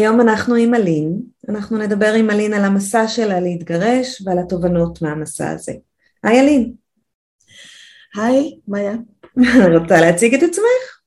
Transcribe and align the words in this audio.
היום 0.00 0.20
אנחנו 0.20 0.54
עם 0.54 0.74
אלין. 0.74 1.20
אנחנו 1.48 1.78
נדבר 1.78 2.12
עם 2.12 2.30
אלין 2.30 2.54
על 2.54 2.64
המסע 2.64 3.08
שלה 3.08 3.40
להתגרש 3.40 4.22
ועל 4.24 4.38
התובנות 4.38 5.02
מהמסע 5.02 5.50
הזה. 5.50 5.72
היי 6.22 6.40
אלין. 6.40 6.72
היי, 8.14 8.58
מאיה. 8.68 8.94
רוצה 9.78 10.00
להציג 10.00 10.34
את 10.34 10.42
עצמך? 10.42 11.00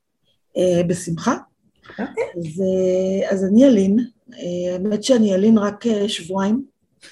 Uh, 0.56 0.86
בשמחה. 0.86 1.36
Okay. 1.84 1.90
אוקיי. 1.90 2.24
אז, 2.36 2.62
uh, 2.62 3.32
אז 3.32 3.44
אני 3.44 3.64
אלין, 3.64 3.98
uh, 4.30 4.34
האמת 4.72 5.04
שאני 5.04 5.34
אלין 5.34 5.58
רק 5.58 5.86
uh, 5.86 6.08
שבועיים. 6.08 6.64
uh, 7.04 7.08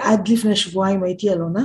עד 0.06 0.28
לפני 0.28 0.56
שבועיים 0.56 1.02
הייתי 1.02 1.30
אלונה, 1.30 1.64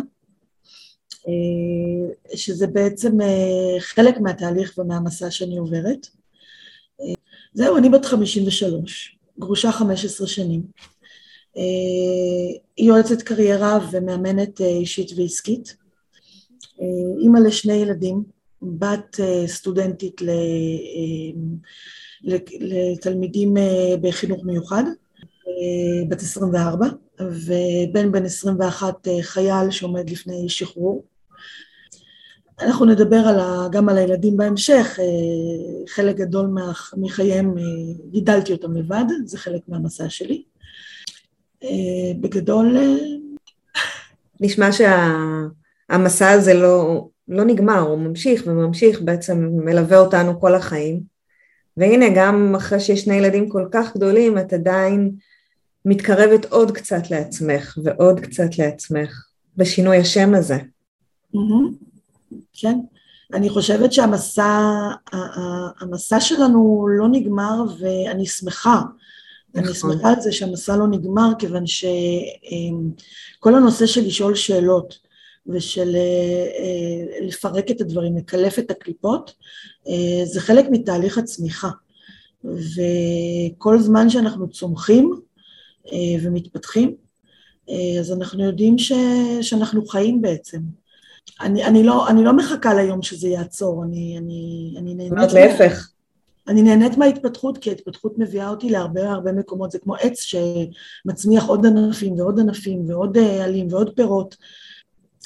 uh, 1.13 2.35
שזה 2.35 2.67
בעצם 2.67 3.21
uh, 3.21 3.79
חלק 3.79 4.19
מהתהליך 4.19 4.77
ומהמסע 4.77 5.31
שאני 5.31 5.57
עוברת. 5.57 6.07
זהו, 7.57 7.77
אני 7.77 7.89
בת 7.89 8.05
53, 8.05 9.17
גרושה 9.39 9.71
15 9.71 10.27
שנים. 10.27 10.61
היא 12.77 12.87
יועצת 12.87 13.21
קריירה 13.21 13.79
ומאמנת 13.91 14.61
אישית 14.61 15.11
ועסקית. 15.17 15.75
אימא 17.21 17.39
לשני 17.39 17.73
ילדים, 17.73 18.23
בת 18.61 19.19
סטודנטית 19.45 20.21
לתלמידים 22.61 23.53
בחינוך 24.01 24.45
מיוחד, 24.45 24.83
בת 26.09 26.21
24, 26.21 26.85
ובן 27.21 28.11
בן 28.11 28.25
21 28.25 29.07
חייל 29.21 29.71
שעומד 29.71 30.09
לפני 30.09 30.49
שחרור. 30.49 31.03
אנחנו 32.61 32.85
נדבר 32.85 33.17
על 33.17 33.39
ה, 33.39 33.67
גם 33.71 33.89
על 33.89 33.97
הילדים 33.97 34.37
בהמשך, 34.37 34.99
אה, 34.99 35.87
חלק 35.87 36.15
גדול 36.15 36.49
מחייהם 36.97 37.57
אה, 37.57 37.63
גידלתי 38.11 38.51
אותם 38.51 38.77
לבד, 38.77 39.05
זה 39.25 39.37
חלק 39.37 39.61
מהמסע 39.67 40.09
שלי. 40.09 40.43
אה, 41.63 41.69
בגדול... 42.21 42.77
נשמע 44.41 44.69
שהמסע 44.71 46.25
שה, 46.25 46.31
הזה 46.31 46.53
לא, 46.53 47.07
לא 47.27 47.43
נגמר, 47.43 47.79
הוא 47.79 47.97
ממשיך 47.97 48.43
וממשיך, 48.47 49.01
בעצם 49.01 49.49
מלווה 49.51 49.99
אותנו 49.99 50.39
כל 50.39 50.55
החיים. 50.55 51.01
והנה, 51.77 52.05
גם 52.15 52.55
אחרי 52.55 52.79
שיש 52.79 53.01
שני 53.01 53.15
ילדים 53.15 53.49
כל 53.49 53.67
כך 53.71 53.95
גדולים, 53.95 54.37
את 54.37 54.53
עדיין 54.53 55.11
מתקרבת 55.85 56.45
עוד 56.45 56.71
קצת 56.71 57.11
לעצמך 57.11 57.77
ועוד 57.83 58.19
קצת 58.19 58.57
לעצמך, 58.57 59.27
בשינוי 59.57 59.97
השם 59.97 60.35
הזה. 60.35 60.57
Mm-hmm. 61.35 61.87
כן? 62.53 62.79
אני 63.33 63.49
חושבת 63.49 63.93
שהמסע, 63.93 64.69
המסע 65.79 66.19
שלנו 66.19 66.87
לא 66.97 67.07
נגמר 67.07 67.63
ואני 67.79 68.25
שמחה. 68.25 68.81
אני 69.55 69.63
נכון. 69.63 69.73
שמחה 69.73 70.09
על 70.09 70.21
זה 70.21 70.31
שהמסע 70.31 70.77
לא 70.77 70.87
נגמר, 70.87 71.29
כיוון 71.39 71.63
שכל 71.67 73.55
הנושא 73.55 73.85
של 73.85 74.01
לשאול 74.01 74.35
שאלות 74.35 75.07
ושל 75.47 75.95
אה, 75.95 76.47
אה, 76.59 77.27
לפרק 77.27 77.71
את 77.71 77.81
הדברים, 77.81 78.17
לקלף 78.17 78.59
את 78.59 78.71
הקליפות, 78.71 79.33
אה, 79.87 80.25
זה 80.25 80.41
חלק 80.41 80.65
מתהליך 80.71 81.17
הצמיחה. 81.17 81.69
וכל 82.43 83.79
זמן 83.79 84.09
שאנחנו 84.09 84.49
צומחים 84.49 85.13
ומתפתחים, 86.21 86.95
אז 87.99 88.11
אנחנו 88.11 88.43
יודעים 88.43 88.77
ש, 88.77 88.91
שאנחנו 89.41 89.85
חיים 89.85 90.21
בעצם. 90.21 90.59
אני, 91.41 91.65
אני, 91.65 91.83
לא, 91.83 92.09
אני 92.09 92.23
לא 92.23 92.33
מחכה 92.33 92.73
ליום 92.73 93.01
שזה 93.01 93.27
יעצור, 93.27 93.83
אני, 93.83 94.17
אני, 94.17 94.73
אני 94.77 94.95
נהנית... 94.95 95.29
זאת 95.29 95.33
להפך. 95.33 95.89
אני 96.47 96.61
נהנית 96.61 96.97
מההתפתחות, 96.97 97.57
כי 97.57 97.69
ההתפתחות 97.69 98.17
מביאה 98.17 98.49
אותי 98.49 98.69
להרבה 98.69 99.11
הרבה 99.11 99.31
מקומות, 99.31 99.71
זה 99.71 99.79
כמו 99.79 99.95
עץ 99.95 100.19
שמצמיח 100.19 101.45
עוד 101.45 101.65
ענפים 101.65 102.19
ועוד 102.19 102.39
ענפים 102.39 102.89
ועוד 102.89 103.17
אה, 103.17 103.43
עלים 103.43 103.67
ועוד 103.69 103.93
פירות. 103.95 104.35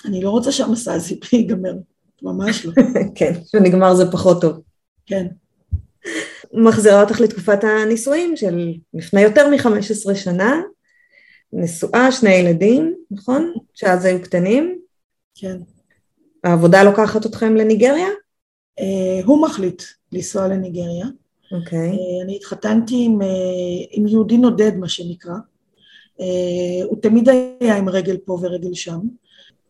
אני 0.05 0.21
לא 0.21 0.29
רוצה 0.29 0.51
שהמסע 0.51 0.93
הזה 0.93 1.15
ייגמר, 1.33 1.73
ממש 2.21 2.65
לא. 2.65 2.73
כן, 3.15 3.33
כשנגמר 3.43 3.95
זה 3.95 4.11
פחות 4.11 4.41
טוב. 4.41 4.61
כן. 5.05 5.27
מחזירה 6.53 7.01
אותך 7.01 7.21
לתקופת 7.21 7.63
הנישואים 7.63 8.35
של 8.37 8.73
לפני 8.93 9.21
יותר 9.21 9.49
מ-15 9.49 10.15
שנה, 10.15 10.61
נשואה, 11.53 12.11
שני 12.11 12.33
ילדים, 12.33 12.95
נכון? 13.11 13.53
שאז 13.73 14.05
היו 14.05 14.21
קטנים. 14.21 14.79
כן. 15.35 15.57
העבודה 16.43 16.83
לוקחת 16.83 17.25
אתכם 17.25 17.55
לניגריה? 17.55 18.07
Uh, 18.79 18.83
הוא 19.25 19.41
מחליט 19.41 19.83
לנסוע 20.11 20.47
לניגריה. 20.47 21.05
אוקיי. 21.51 21.91
Okay. 21.91 21.93
Uh, 21.93 22.23
אני 22.23 22.35
התחתנתי 22.35 23.03
עם, 23.05 23.21
uh, 23.21 23.25
עם 23.91 24.07
יהודי 24.07 24.37
נודד, 24.37 24.77
מה 24.77 24.89
שנקרא. 24.89 25.35
Uh, 26.17 26.23
הוא 26.83 26.97
תמיד 27.01 27.29
היה 27.59 27.77
עם 27.77 27.89
רגל 27.89 28.17
פה 28.17 28.37
ורגל 28.41 28.73
שם. 28.73 28.99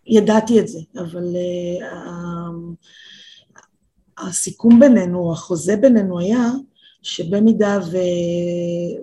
ידעתי 0.08 0.60
את 0.60 0.68
זה, 0.68 0.80
אבל 0.98 1.36
uh, 1.80 1.84
הסיכום 4.18 4.80
בינינו, 4.80 5.32
החוזה 5.32 5.76
בינינו 5.76 6.20
היה 6.20 6.52
שבמידה 7.02 7.80
ו... 7.92 7.98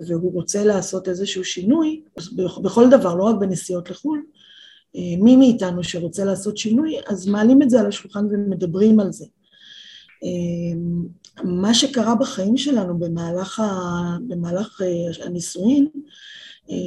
והוא 0.07 0.33
רוצה 0.33 0.63
לעשות 0.63 1.07
איזשהו 1.07 1.43
שינוי, 1.43 2.01
בכל 2.63 2.89
דבר, 2.89 3.15
לא 3.15 3.23
רק 3.23 3.35
בנסיעות 3.39 3.89
לחו"ל, 3.89 4.17
אה, 4.17 4.38
מי 4.95 5.35
מאיתנו 5.35 5.83
שרוצה 5.83 6.25
לעשות 6.25 6.57
שינוי, 6.57 6.95
אז 7.07 7.27
מעלים 7.27 7.61
את 7.61 7.69
זה 7.69 7.79
על 7.79 7.87
השולחן 7.87 8.25
ומדברים 8.25 8.99
על 8.99 9.11
זה. 9.11 9.25
אה, 10.23 10.79
מה 11.43 11.73
שקרה 11.73 12.15
בחיים 12.15 12.57
שלנו 12.57 12.99
במהלך, 12.99 13.59
ה, 13.59 14.17
במהלך 14.27 14.81
אה, 14.81 15.25
הנישואין, 15.25 15.87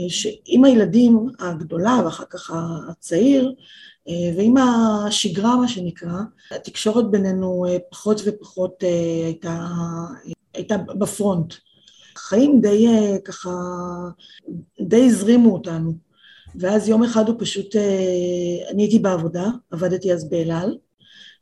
שעם 0.08 0.64
הילדים 0.64 1.26
הגדולה 1.38 2.00
ואחר 2.04 2.24
כך 2.30 2.50
הצעיר, 2.90 3.54
ועם 4.36 4.54
השגרה 4.56 5.56
מה 5.56 5.68
שנקרא, 5.68 6.18
התקשורת 6.50 7.10
בינינו 7.10 7.64
פחות 7.90 8.20
ופחות 8.24 8.84
הייתה, 9.24 9.66
הייתה 10.54 10.76
בפרונט. 10.78 11.54
החיים 12.16 12.60
די 12.60 12.86
ככה, 13.24 13.50
די 14.80 15.06
הזרימו 15.06 15.52
אותנו. 15.52 15.92
ואז 16.54 16.88
יום 16.88 17.02
אחד 17.02 17.28
הוא 17.28 17.36
פשוט, 17.38 17.76
אה, 17.76 18.70
אני 18.70 18.82
הייתי 18.82 18.98
בעבודה, 18.98 19.44
עבדתי 19.70 20.12
אז 20.12 20.28
באלעל, 20.30 20.76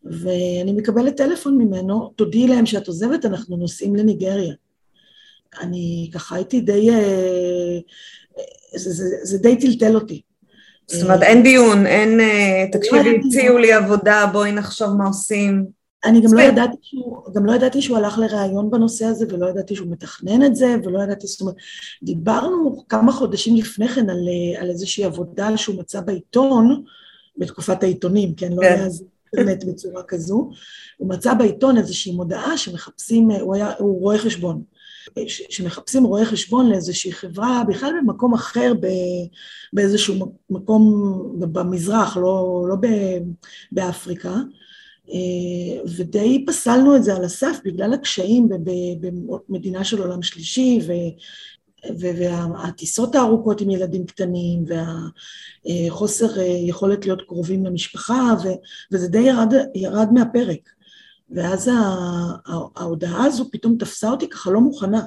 ואני 0.05 0.73
מקבלת 0.73 1.17
טלפון 1.17 1.59
ממנו, 1.59 2.13
תודיעי 2.17 2.49
להם 2.49 2.67
שאת 2.67 2.89
עוזבת, 2.89 3.25
אנחנו 3.25 3.57
נוסעים 3.57 3.97
לניגריה. 3.97 4.55
אני 5.61 6.11
ככה 6.15 6.37
הייתי 6.37 6.61
די, 6.61 6.91
אה, 6.91 7.79
זה, 8.75 8.91
זה, 8.91 9.05
זה 9.23 9.39
די 9.39 9.57
טלטל 9.57 9.95
אותי. 9.95 10.23
זאת 10.87 11.03
אומרת, 11.03 11.23
אין 11.23 11.43
דיון, 11.43 11.87
אין, 11.87 12.21
אה, 12.21 12.65
תקשיבי, 12.73 13.19
הציעו 13.27 13.59
לי 13.59 13.73
עבודה, 13.73 14.31
בואי 14.33 14.53
נחשוב 14.53 14.97
מה 14.99 15.07
עושים. 15.07 15.80
אני 16.05 16.21
גם 16.21 16.35
לא, 16.35 16.41
ידעתי 16.41 16.77
שהוא, 16.83 17.35
גם 17.35 17.47
לא 17.47 17.53
ידעתי 17.53 17.83
שהוא 17.83 17.97
הלך 17.97 18.19
לראיון 18.19 18.71
בנושא 18.71 19.05
הזה, 19.05 19.27
ולא 19.29 19.47
ידעתי 19.47 19.77
שהוא 19.77 19.93
מתכנן 19.93 20.45
את 20.45 20.57
זה, 20.57 20.77
ולא 20.85 21.03
ידעתי, 21.03 21.27
זאת 21.27 21.41
אומרת, 21.41 21.55
דיברנו 22.03 22.85
כמה 22.89 23.13
חודשים 23.13 23.57
לפני 23.57 23.89
כן 23.89 24.11
על, 24.11 24.29
על 24.59 24.71
איזושהי 24.71 25.05
עבודה 25.05 25.57
שהוא 25.57 25.79
מצא 25.79 26.01
בעיתון, 26.01 26.83
בתקופת 27.39 27.83
העיתונים, 27.83 28.35
כן, 28.35 28.53
לא 28.53 28.61
כן. 28.61 28.75
היה 28.75 28.89
אינטרנט 29.37 29.65
בצורה 29.65 30.03
כזו, 30.03 30.51
הוא 30.97 31.09
מצא 31.09 31.35
בעיתון 31.35 31.77
איזושהי 31.77 32.13
מודעה 32.13 32.59
שמחפשים, 32.59 33.31
הוא, 33.31 33.55
היה, 33.55 33.73
הוא 33.79 34.01
רואה 34.01 34.19
חשבון, 34.19 34.63
שמחפשים 35.29 36.05
רואה 36.05 36.25
חשבון 36.25 36.71
לאיזושהי 36.71 37.13
חברה, 37.13 37.63
בכלל 37.69 37.93
במקום 38.03 38.35
אחר, 38.35 38.73
באיזשהו 39.73 40.35
מקום 40.51 41.15
במזרח, 41.39 42.17
לא, 42.17 42.67
לא 42.69 42.77
באפריקה, 43.73 44.29
אה, 44.29 44.41
ודי 45.97 46.45
פסלנו 46.47 46.97
את 46.97 47.05
זה 47.05 47.17
על 47.17 47.25
הסף 47.25 47.59
בגלל 47.65 47.93
הקשיים 47.93 48.49
במדינה 49.49 49.85
של 49.85 50.03
עולם 50.03 50.23
שלישי 50.23 50.81
והטיסות 51.99 53.15
הארוכות 53.15 53.61
עם 53.61 53.71
ילדים 53.71 54.07
קטנים 54.07 54.65
והחוסר 55.67 56.41
אה, 56.41 56.45
יכולת 56.45 57.07
להיות 57.07 57.23
קרובים 57.23 57.67
למשפחה 57.67 58.35
וזה 58.93 59.09
די 59.09 59.19
ירד, 59.19 59.55
ירד 59.75 60.09
מהפרק. 60.13 60.71
ואז 61.31 61.71
ההודעה 62.77 63.25
הזו 63.25 63.51
פתאום 63.53 63.77
תפסה 63.79 64.11
אותי 64.11 64.29
ככה 64.29 64.51
לא 64.51 64.61
מוכנה, 64.61 65.03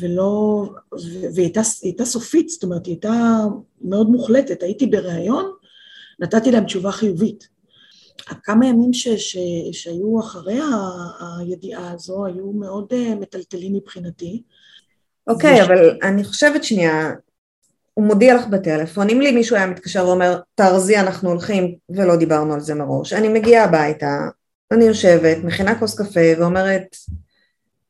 ולא, 0.00 0.64
והיא 1.34 1.44
הייתה, 1.44 1.60
הייתה 1.82 2.04
סופית, 2.04 2.48
זאת 2.48 2.62
אומרת, 2.62 2.86
היא 2.86 2.92
הייתה 2.92 3.44
מאוד 3.80 4.10
מוחלטת. 4.10 4.62
הייתי 4.62 4.86
בריאיון, 4.86 5.50
נתתי 6.18 6.50
להם 6.50 6.64
תשובה 6.64 6.92
חיובית. 6.92 7.55
הכמה 8.28 8.66
ימים 8.66 8.92
ש, 8.92 9.08
ש, 9.08 9.36
שהיו 9.72 10.20
אחרי 10.20 10.60
הידיעה 11.38 11.92
הזו 11.92 12.26
היו 12.26 12.52
מאוד 12.52 12.86
אה, 12.92 13.14
מטלטלים 13.14 13.74
מבחינתי. 13.74 14.42
אוקיי, 15.26 15.60
okay. 15.60 15.64
אבל 15.64 15.98
אני 16.02 16.24
חושבת 16.24 16.64
שנייה, 16.64 17.12
הוא 17.94 18.04
מודיע 18.04 18.34
לך 18.34 18.46
בטלפון, 18.46 19.10
אם 19.10 19.20
לי 19.20 19.32
מישהו 19.32 19.56
היה 19.56 19.66
מתקשר 19.66 20.08
ואומר, 20.08 20.40
תארזי, 20.54 20.96
אנחנו 20.96 21.30
הולכים, 21.30 21.74
ולא 21.90 22.16
דיברנו 22.16 22.54
על 22.54 22.60
זה 22.60 22.74
מראש, 22.74 23.12
אני 23.12 23.28
מגיעה 23.28 23.64
הביתה, 23.64 24.28
אני 24.72 24.84
יושבת, 24.84 25.36
מכינה 25.44 25.78
כוס 25.78 26.00
קפה 26.00 26.20
ואומרת, 26.38 26.96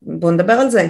בוא 0.03 0.31
נדבר 0.31 0.53
על 0.53 0.71
זה. 0.71 0.89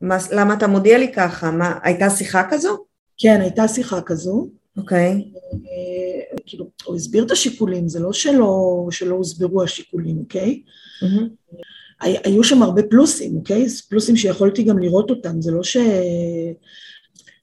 מה, 0.00 0.16
למה 0.32 0.54
אתה 0.54 0.66
מודיע 0.66 0.98
לי 0.98 1.12
ככה? 1.12 1.50
מה, 1.50 1.78
הייתה 1.82 2.10
שיחה 2.10 2.42
כזו? 2.50 2.84
כן, 3.18 3.40
הייתה 3.40 3.68
שיחה 3.68 4.00
כזו. 4.00 4.48
אוקיי. 4.76 5.30
Okay. 5.32 5.38
אה, 5.52 6.36
כאילו, 6.46 6.70
הוא 6.84 6.96
הסביר 6.96 7.24
את 7.24 7.30
השיקולים, 7.30 7.88
זה 7.88 8.00
לא 8.00 8.12
שלא, 8.12 8.86
שלא 8.90 9.14
הוסברו 9.14 9.62
השיקולים, 9.62 10.18
אוקיי? 10.18 10.62
Mm-hmm. 11.02 11.54
היו 12.00 12.44
שם 12.44 12.62
הרבה 12.62 12.82
פלוסים, 12.82 13.36
אוקיי? 13.36 13.66
פלוסים 13.88 14.16
שיכולתי 14.16 14.62
גם 14.62 14.78
לראות 14.78 15.10
אותם, 15.10 15.40
זה 15.40 15.52
לא 15.52 15.62
ש... 15.62 15.76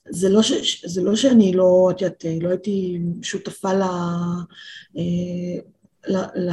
זה 0.09 0.29
לא, 0.29 0.41
ש... 0.41 0.85
זה 0.85 1.01
לא 1.01 1.15
שאני 1.15 1.53
לא, 1.53 1.91
את 1.91 2.01
יודעת, 2.01 2.25
לא 2.41 2.49
הייתי 2.49 2.99
שותפה 3.21 3.73
ל... 3.73 3.81
אה, 3.81 5.61
ל... 6.07 6.17
ל... 6.35 6.51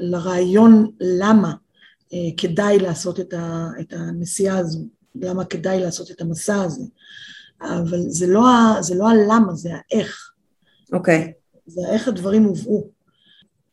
לרעיון 0.00 0.90
למה 1.00 1.54
אה, 2.12 2.18
כדאי 2.36 2.78
לעשות 2.78 3.20
את, 3.20 3.32
ה... 3.32 3.68
את 3.80 3.92
הנסיעה 3.92 4.58
הזו, 4.58 4.80
למה 5.14 5.44
כדאי 5.44 5.80
לעשות 5.80 6.10
את 6.10 6.20
המסע 6.20 6.62
הזה. 6.62 6.84
אבל 7.62 8.00
זה 8.08 8.26
לא, 8.26 8.48
ה, 8.48 8.76
זה 8.80 8.94
לא 8.94 9.08
הלמה, 9.08 9.54
זה 9.54 9.70
האיך. 9.74 10.30
אוקיי. 10.92 11.24
Okay. 11.26 11.38
זה 11.66 11.80
איך 11.92 12.08
הדברים 12.08 12.44
הובאו. 12.44 12.88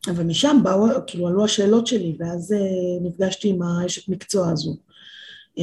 אבל 0.07 0.23
משם 0.23 0.57
באו, 0.63 0.87
כאילו 1.07 1.27
עלו 1.27 1.45
השאלות 1.45 1.87
שלי, 1.87 2.17
ואז 2.19 2.51
uh, 2.51 3.07
נפגשתי 3.07 3.49
עם 3.49 3.61
האשת 3.61 4.09
מקצוע 4.09 4.49
הזו. 4.51 4.75
Uh, 5.57 5.61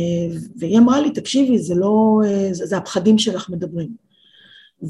והיא 0.56 0.78
אמרה 0.78 1.00
לי, 1.00 1.10
תקשיבי, 1.10 1.58
זה 1.58 1.74
לא, 1.74 2.20
uh, 2.24 2.54
זה, 2.54 2.66
זה 2.66 2.76
הפחדים 2.76 3.18
שלך 3.18 3.50
מדברים. 3.50 3.88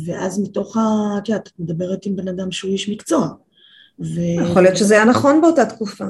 ואז 0.06 0.40
מתוך 0.40 0.76
ה... 0.76 0.81
את 1.19 1.29
יודעת, 1.29 1.49
את 1.49 1.52
מדברת 1.58 2.06
עם 2.06 2.17
בן 2.17 2.29
אדם 2.29 2.52
שהוא 2.52 2.70
איש 2.70 2.88
מקצוע. 2.88 3.29
ו... 4.00 4.20
יכול 4.50 4.62
להיות 4.62 4.76
שזה 4.76 4.94
היה 4.94 5.05
נכון 5.05 5.40
באותה 5.40 5.67
תקופה. 5.67 6.05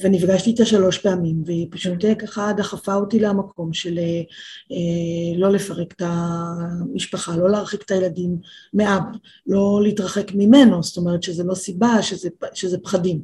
ונפגשתי 0.00 0.50
איתה 0.50 0.64
שלוש 0.64 0.98
פעמים, 0.98 1.42
והיא 1.46 1.66
פשוט 1.70 2.04
אה, 2.04 2.14
ככה 2.14 2.52
דחפה 2.56 2.94
אותי 2.94 3.20
למקום 3.20 3.72
של 3.72 3.98
אה, 3.98 4.20
אה, 4.72 5.38
לא 5.38 5.52
לפרק 5.52 5.92
את 5.92 6.02
המשפחה, 6.04 7.36
לא 7.36 7.50
להרחיק 7.50 7.82
את 7.82 7.90
הילדים 7.90 8.36
מאבא, 8.74 9.10
לא 9.46 9.80
להתרחק 9.82 10.32
ממנו, 10.34 10.82
זאת 10.82 10.96
אומרת 10.96 11.22
שזה 11.22 11.44
לא 11.44 11.54
סיבה, 11.54 12.02
שזה, 12.02 12.28
שזה 12.54 12.78
פחדים. 12.78 13.20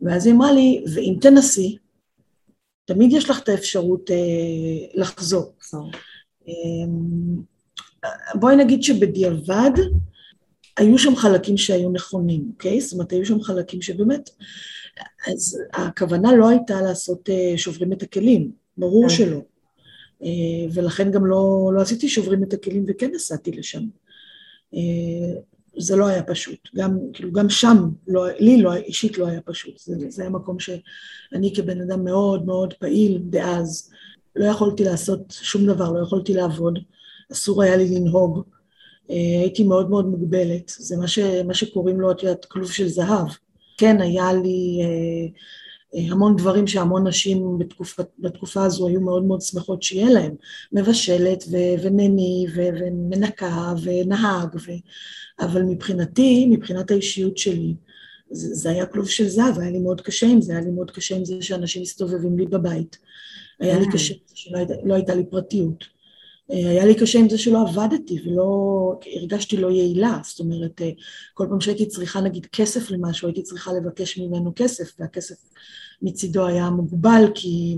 ואז 0.00 0.26
היא 0.26 0.34
אמרה 0.34 0.52
לי, 0.52 0.84
ואם 0.94 1.14
תנסי, 1.20 1.76
תמיד 2.84 3.12
יש 3.12 3.30
לך 3.30 3.42
את 3.42 3.48
האפשרות 3.48 4.10
אה, 4.10 4.16
לחזור. 4.94 5.54
אה, 6.48 6.52
בואי 8.34 8.56
נגיד 8.56 8.82
שבדיעבד, 8.82 9.70
היו 10.76 10.98
שם 10.98 11.16
חלקים 11.16 11.56
שהיו 11.56 11.90
נכונים, 11.90 12.50
אוקיי? 12.52 12.80
זאת 12.80 12.92
אומרת, 12.92 13.12
היו 13.12 13.26
שם 13.26 13.42
חלקים 13.42 13.82
שבאמת 13.82 14.30
אז 15.26 15.58
הכוונה 15.72 16.36
לא 16.36 16.48
הייתה 16.48 16.82
לעשות 16.82 17.30
אה, 17.30 17.52
שוברים 17.56 17.92
את 17.92 18.02
הכלים, 18.02 18.52
ברור 18.78 19.08
כן. 19.08 19.14
שלא. 19.14 19.40
אה, 20.22 20.28
ולכן 20.72 21.10
גם 21.10 21.26
לא, 21.26 21.70
לא 21.74 21.80
עשיתי 21.80 22.08
שוברים 22.08 22.42
את 22.42 22.52
הכלים 22.52 22.84
וכן 22.88 23.10
נסעתי 23.14 23.50
לשם. 23.50 23.82
אה, 24.74 25.40
זה 25.78 25.96
לא 25.96 26.06
היה 26.06 26.22
פשוט. 26.22 26.58
גם, 26.74 26.98
כאילו, 27.12 27.32
גם 27.32 27.48
שם, 27.48 27.88
לא, 28.08 28.26
לי 28.38 28.62
לא, 28.62 28.74
אישית 28.74 29.18
לא 29.18 29.26
היה 29.26 29.40
פשוט. 29.40 29.78
זה, 29.78 29.94
זה 30.08 30.22
היה 30.22 30.30
מקום 30.30 30.58
שאני 30.58 31.54
כבן 31.54 31.80
אדם 31.80 32.04
מאוד 32.04 32.46
מאוד 32.46 32.74
פעיל 32.74 33.22
דאז, 33.30 33.90
לא 34.36 34.44
יכולתי 34.44 34.84
לעשות 34.84 35.20
שום 35.30 35.66
דבר, 35.66 35.92
לא 35.92 36.02
יכולתי 36.02 36.34
לעבוד, 36.34 36.78
אסור 37.32 37.62
היה 37.62 37.76
לי 37.76 37.88
לנהוג. 37.88 38.42
הייתי 39.08 39.64
מאוד 39.64 39.90
מאוד 39.90 40.06
מוגבלת. 40.06 40.72
זה 40.78 40.96
מה, 40.96 41.08
ש, 41.08 41.18
מה 41.18 41.54
שקוראים 41.54 42.00
לו, 42.00 42.10
את 42.10 42.22
יודעת, 42.22 42.44
כלוב 42.44 42.72
של 42.72 42.88
זהב. 42.88 43.28
כן, 43.78 44.00
היה 44.00 44.32
לי 44.32 44.80
אה, 44.82 45.26
אה, 45.94 46.12
המון 46.12 46.36
דברים 46.36 46.66
שהמון 46.66 47.06
נשים 47.08 47.58
בתקופה, 47.58 48.02
בתקופה 48.18 48.64
הזו 48.64 48.88
היו 48.88 49.00
מאוד 49.00 49.24
מאוד 49.24 49.40
שמחות 49.40 49.82
שיהיה 49.82 50.10
להם, 50.10 50.34
מבשלת 50.72 51.44
ו- 51.50 51.82
ונני 51.82 52.46
ו- 52.54 52.68
ומנקה 52.80 53.74
ונהג, 53.82 54.54
ו- 54.54 54.72
אבל 55.40 55.62
מבחינתי, 55.62 56.46
מבחינת 56.50 56.90
האישיות 56.90 57.38
שלי, 57.38 57.74
זה, 58.30 58.54
זה 58.54 58.70
היה 58.70 58.86
כלוב 58.86 59.08
של 59.08 59.28
זהב, 59.28 59.58
היה 59.58 59.70
לי 59.70 59.78
מאוד 59.78 60.00
קשה 60.00 60.26
עם 60.26 60.40
זה, 60.40 60.52
היה 60.52 60.60
לי 60.60 60.70
מאוד 60.70 60.90
קשה 60.90 61.16
עם 61.16 61.24
זה 61.24 61.42
שאנשים 61.42 61.82
מסתובבים 61.82 62.38
לי 62.38 62.46
בבית. 62.46 62.98
היה 63.60 63.78
לי 63.78 63.86
אה. 63.86 63.92
קשה 63.92 64.14
עם 64.14 64.20
זה 64.26 64.36
שלא 64.36 64.58
לא 64.84 64.94
הייתה 64.94 65.14
לי 65.14 65.24
פרטיות. 65.30 65.93
אה, 66.50 66.70
היה 66.70 66.86
לי 66.86 66.94
קשה 66.94 67.18
עם 67.18 67.28
זה 67.28 67.38
שלא 67.38 67.62
עבדתי 67.68 68.18
ולא 68.26 68.98
הרגשתי 69.16 69.56
לא 69.56 69.70
יעילה, 69.70 70.18
זאת 70.24 70.40
אומרת, 70.40 70.82
אה, 70.82 70.90
כל 71.34 71.46
פעם 71.48 71.60
שהייתי 71.60 71.86
צריכה 71.86 72.20
נגיד 72.20 72.46
כסף 72.52 72.90
למשהו, 72.90 73.28
הייתי 73.28 73.42
צריכה 73.42 73.72
לבקש 73.72 74.18
ממנו 74.18 74.52
כסף, 74.56 74.92
והכסף 74.98 75.34
מצידו 76.02 76.46
היה 76.46 76.70
מוגבל, 76.70 77.24
כי 77.34 77.76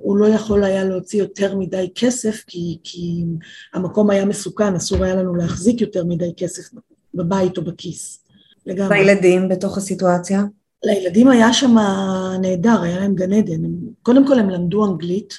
הוא 0.00 0.16
לא 0.16 0.26
יכול 0.26 0.64
היה 0.64 0.84
להוציא 0.84 1.18
יותר 1.18 1.56
מדי 1.56 1.90
כסף, 1.94 2.44
כי, 2.46 2.78
כי 2.84 3.24
המקום 3.74 4.10
היה 4.10 4.24
מסוכן, 4.24 4.74
אסור 4.74 5.04
היה 5.04 5.14
לנו 5.14 5.34
להחזיק 5.34 5.80
יותר 5.80 6.04
מדי 6.04 6.32
כסף 6.36 6.62
בבית 7.14 7.58
או 7.58 7.64
בכיס. 7.64 8.24
לגמרי. 8.66 8.90
והילדים 8.90 9.48
בתוך 9.48 9.78
הסיטואציה? 9.78 10.44
לילדים 10.84 11.28
היה 11.28 11.52
שם 11.52 11.74
נהדר, 12.40 12.82
היה 12.82 13.00
להם 13.00 13.14
גן 13.14 13.32
עדן. 13.32 13.62
קודם 14.02 14.26
כל 14.26 14.38
הם 14.38 14.50
למדו 14.50 14.86
אנגלית, 14.86 15.34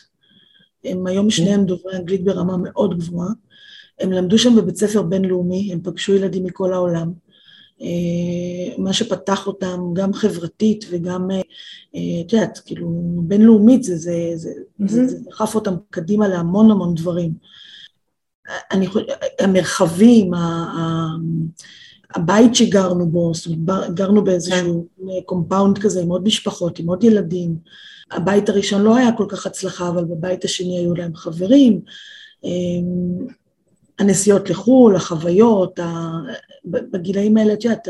הם 0.85 1.07
היום 1.07 1.29
שניהם 1.29 1.65
דוברי 1.65 1.95
אנגלית 1.95 2.23
ברמה 2.23 2.57
מאוד 2.57 2.97
גבוהה. 2.97 3.29
הם 3.99 4.11
למדו 4.11 4.37
שם 4.37 4.55
בבית 4.55 4.75
ספר 4.75 5.01
בינלאומי, 5.01 5.69
הם 5.73 5.79
פגשו 5.83 6.13
ילדים 6.13 6.43
מכל 6.43 6.73
העולם. 6.73 7.11
אה, 7.81 8.77
מה 8.77 8.93
שפתח 8.93 9.47
אותם 9.47 9.79
גם 9.93 10.13
חברתית 10.13 10.85
וגם, 10.89 11.31
אה, 11.31 11.41
את 12.25 12.33
יודעת, 12.33 12.59
כאילו, 12.65 13.01
בינלאומית 13.23 13.83
זה, 13.83 13.97
זה, 13.97 14.31
זה, 14.35 14.49
mm-hmm. 14.49 14.87
זה, 14.87 15.07
זה 15.07 15.17
דחף 15.29 15.55
אותם 15.55 15.73
קדימה 15.89 16.27
להמון 16.27 16.71
המון 16.71 16.95
דברים. 16.95 17.33
אני 18.71 18.87
חושבת, 18.87 19.07
המרחבים, 19.39 20.31
הבית 22.15 22.55
שגרנו 22.55 23.07
בו, 23.07 23.33
זאת 23.33 23.45
אומרת, 23.45 23.93
גרנו 23.95 24.23
באיזשהו 24.23 24.87
כן. 24.97 25.03
compound 25.25 25.77
כזה 25.77 26.01
עם 26.01 26.09
עוד 26.09 26.23
משפחות, 26.23 26.79
עם 26.79 26.87
עוד 26.87 27.03
ילדים. 27.03 27.55
הבית 28.15 28.49
הראשון 28.49 28.81
לא 28.81 28.97
היה 28.97 29.11
כל 29.17 29.25
כך 29.29 29.45
הצלחה, 29.45 29.89
אבל 29.89 30.05
בבית 30.05 30.45
השני 30.45 30.79
היו 30.79 30.95
להם 30.95 31.15
חברים. 31.15 31.81
אמ, 32.43 33.27
הנסיעות 33.99 34.49
לחו"ל, 34.49 34.95
החוויות, 34.95 35.79
בגילאים 36.65 37.37
האלה, 37.37 37.53
את 37.53 37.63
יודעת, 37.63 37.87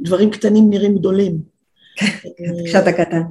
דברים 0.00 0.30
קטנים 0.30 0.70
נראים 0.70 0.98
גדולים. 0.98 1.38
כשאתה 2.66 2.92
קטן. 2.92 3.22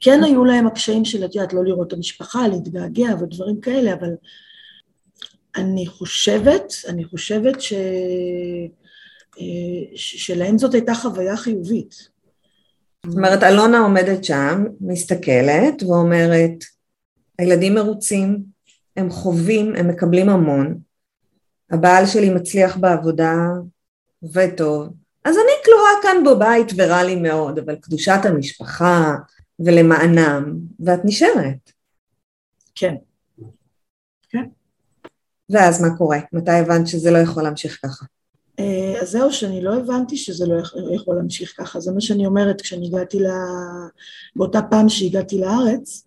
כן 0.00 0.24
היו 0.24 0.44
להם 0.44 0.66
הקשיים 0.66 1.04
של, 1.04 1.24
את 1.24 1.34
יודעת, 1.34 1.52
לא 1.52 1.64
לראות 1.64 1.88
את 1.88 1.92
המשפחה, 1.92 2.48
להתגעגע 2.48 3.14
ודברים 3.20 3.60
כאלה, 3.60 3.92
אבל 3.92 4.10
אני 5.56 5.86
חושבת, 5.86 6.72
אני 6.88 7.04
חושבת 7.04 7.60
ש... 7.60 7.72
אה, 9.40 9.96
שלהם 9.96 10.58
זאת 10.58 10.74
הייתה 10.74 10.94
חוויה 10.94 11.36
חיובית. 11.36 12.08
זאת 13.06 13.16
אומרת, 13.16 13.42
אלונה 13.42 13.78
עומדת 13.78 14.24
שם, 14.24 14.64
מסתכלת 14.80 15.82
ואומרת, 15.82 16.64
הילדים 17.38 17.74
מרוצים, 17.74 18.42
הם 18.96 19.10
חווים, 19.10 19.74
הם 19.76 19.88
מקבלים 19.88 20.28
המון, 20.28 20.78
הבעל 21.70 22.06
שלי 22.06 22.30
מצליח 22.30 22.76
בעבודה, 22.76 23.34
עובד 24.22 24.48
טוב, 24.56 24.88
אז 25.24 25.36
אני 25.36 25.52
כלואה 25.64 25.90
כאן 26.02 26.24
בבית 26.24 26.68
ורע 26.76 27.02
לי 27.02 27.16
מאוד, 27.16 27.58
אבל 27.58 27.76
קדושת 27.76 28.20
המשפחה 28.24 29.14
ולמענם, 29.58 30.58
ואת 30.80 31.00
נשארת. 31.04 31.72
כן. 32.74 32.94
כן. 34.28 34.44
ואז 35.50 35.82
מה 35.82 35.96
קורה? 35.98 36.18
מתי 36.32 36.50
הבנת 36.50 36.86
שזה 36.86 37.10
לא 37.10 37.18
יכול 37.18 37.42
להמשיך 37.42 37.78
ככה? 37.82 38.04
אה, 38.62 39.00
אז 39.02 39.10
זהו, 39.10 39.32
שאני 39.32 39.62
לא 39.62 39.74
הבנתי 39.74 40.16
שזה 40.16 40.46
לא 40.46 40.54
יכול 40.94 41.16
להמשיך 41.16 41.54
ככה, 41.56 41.80
זה 41.80 41.92
מה 41.92 42.00
שאני 42.00 42.26
אומרת, 42.26 42.60
כשאני 42.60 42.86
הגעתי 42.86 43.20
ל... 43.20 43.26
באותה 44.36 44.62
פעם 44.62 44.88
שהגעתי 44.88 45.38
לארץ, 45.38 46.06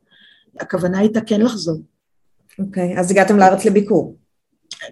הכוונה 0.59 0.99
הייתה 0.99 1.21
כן 1.21 1.41
לחזור. 1.41 1.79
אוקיי, 2.59 2.95
okay, 2.95 2.99
אז 2.99 3.11
הגעתם 3.11 3.37
לארץ 3.37 3.65
לביקור. 3.65 4.15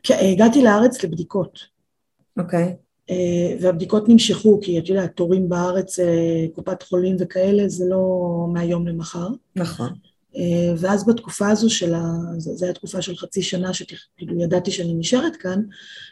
כן, 0.04 0.18
הגעתי 0.34 0.62
לארץ 0.62 1.04
לבדיקות. 1.04 1.60
אוקיי. 2.38 2.64
Okay. 2.64 2.84
אה, 3.10 3.58
והבדיקות 3.62 4.10
נמשכו, 4.10 4.60
כי 4.62 4.80
את 4.80 4.90
יודעת, 4.90 5.16
תורים 5.16 5.50
בארץ, 5.50 6.00
אה, 6.00 6.46
קופת 6.54 6.84
חולים 6.84 7.16
וכאלה, 7.20 7.68
זה 7.68 7.86
לא 7.90 8.06
מהיום 8.54 8.88
למחר. 8.88 9.28
נכון. 9.56 9.90
אה, 10.36 10.74
ואז 10.78 11.06
בתקופה 11.06 11.50
הזו 11.50 11.70
של 11.70 11.94
ה... 11.94 12.02
זו 12.38 12.66
הייתה 12.66 12.80
תקופה 12.80 13.02
של 13.02 13.16
חצי 13.16 13.42
שנה 13.42 13.74
שכאילו 13.74 14.42
ידעתי 14.42 14.72
שאני 14.72 14.94
נשארת 14.94 15.36
כאן, 15.36 15.62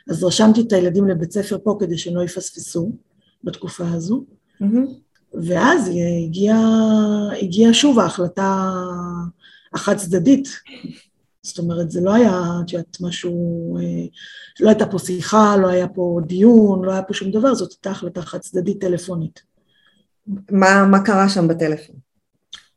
אז 0.10 0.24
רשמתי 0.24 0.62
את 0.62 0.74
הילדים 0.74 1.08
לבית 1.08 1.32
ספר 1.32 1.58
פה 1.63 1.78
כדי 1.80 1.98
שהם 1.98 2.16
לא 2.16 2.24
יפספסו 2.24 2.92
בתקופה 3.44 3.84
הזו. 3.88 4.25
ואז 5.34 5.92
הגיעה 6.28 6.60
הגיע 7.42 7.70
שוב 7.74 8.00
ההחלטה 8.00 8.72
החד 9.74 9.96
צדדית. 9.96 10.48
זאת 11.44 11.60
אומרת, 11.60 11.92
זה 11.92 12.01
לא 12.01 12.13
היה, 12.13 12.42
את 12.66 12.74
יודעת, 12.74 12.98
משהו, 13.01 13.78
לא 14.60 14.70
הייתה 14.70 14.86
פה 14.86 15.00
שיחה, 15.00 15.58
לא 15.58 15.68
היה 15.68 15.88
פה 15.88 16.20
דיון, 16.25 16.86
לא 16.86 16.92
היה 16.92 17.01
פה 17.01 17.13
שום 17.13 17.32
דבר, 17.32 17.56
זאת 17.56 17.72
הייתה 17.72 17.92
החלטה 17.92 18.22
חד 18.22 18.38
צדדית 18.38 18.82
טלפונית. 18.82 19.42
מה, 20.51 20.86
מה 20.86 21.04
קרה 21.04 21.30
שם 21.30 21.48
בטלפון? 21.48 21.96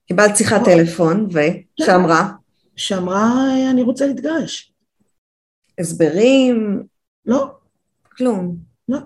קיבלת 0.07 0.37
שיחת 0.37 0.65
טלפון, 0.65 1.29
ושאמרה? 1.29 2.33
שאמרה, 2.77 3.47
אני 3.71 3.83
רוצה 3.83 4.07
להתגרש. 4.07 4.73
הסברים? 5.79 6.83
לא. 7.27 7.47
כלום. 8.17 8.57
לא. 8.89 8.99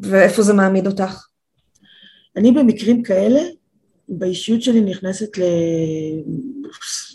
ואיפה 0.00 0.42
זה 0.42 0.52
מעמיד 0.52 0.86
אותך? 0.86 1.26
אני 2.36 2.52
במקרים 2.52 3.02
כאלה, 3.02 3.40
באישיות 4.08 4.62
שלי 4.62 4.80
נכנסת 4.80 5.38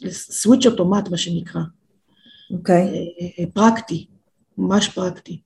לסוויץ' 0.02 0.66
אוטומט, 0.66 1.10
מה 1.10 1.18
שנקרא. 1.18 1.62
אוקיי. 2.54 2.84
Okay. 2.84 3.40
אה, 3.40 3.46
פרקטי, 3.54 4.06
ממש 4.58 4.90
פרקטי. 4.90 5.42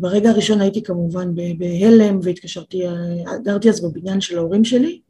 ברגע 0.00 0.30
הראשון 0.30 0.60
הייתי 0.60 0.82
כמובן 0.82 1.34
בהלם 1.58 2.18
והתקשרתי, 2.22 2.86
אה, 2.86 2.92
גרתי 3.44 3.68
אז 3.68 3.84
בבניין 3.84 4.20
של 4.20 4.38
ההורים 4.38 4.64
שלי, 4.64 5.00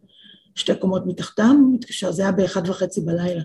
שתי 0.55 0.75
קומות 0.75 1.07
מתחתם, 1.07 1.73
התקשר, 1.75 2.13
זה 2.13 2.23
היה 2.23 2.33
באחד 2.33 2.69
וחצי 2.69 3.01
בלילה. 3.01 3.43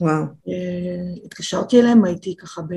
וואו. 0.00 0.22
אה, 0.48 1.24
התקשרתי 1.24 1.80
אליהם, 1.80 2.04
הייתי 2.04 2.36
ככה 2.36 2.62
ב... 2.62 2.74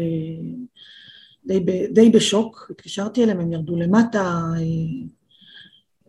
די, 1.46 1.60
ב... 1.60 1.72
די 1.94 2.10
בשוק, 2.10 2.68
התקשרתי 2.72 3.24
אליהם, 3.24 3.40
הם 3.40 3.54
ירדו 3.54 3.76
למטה, 3.76 4.42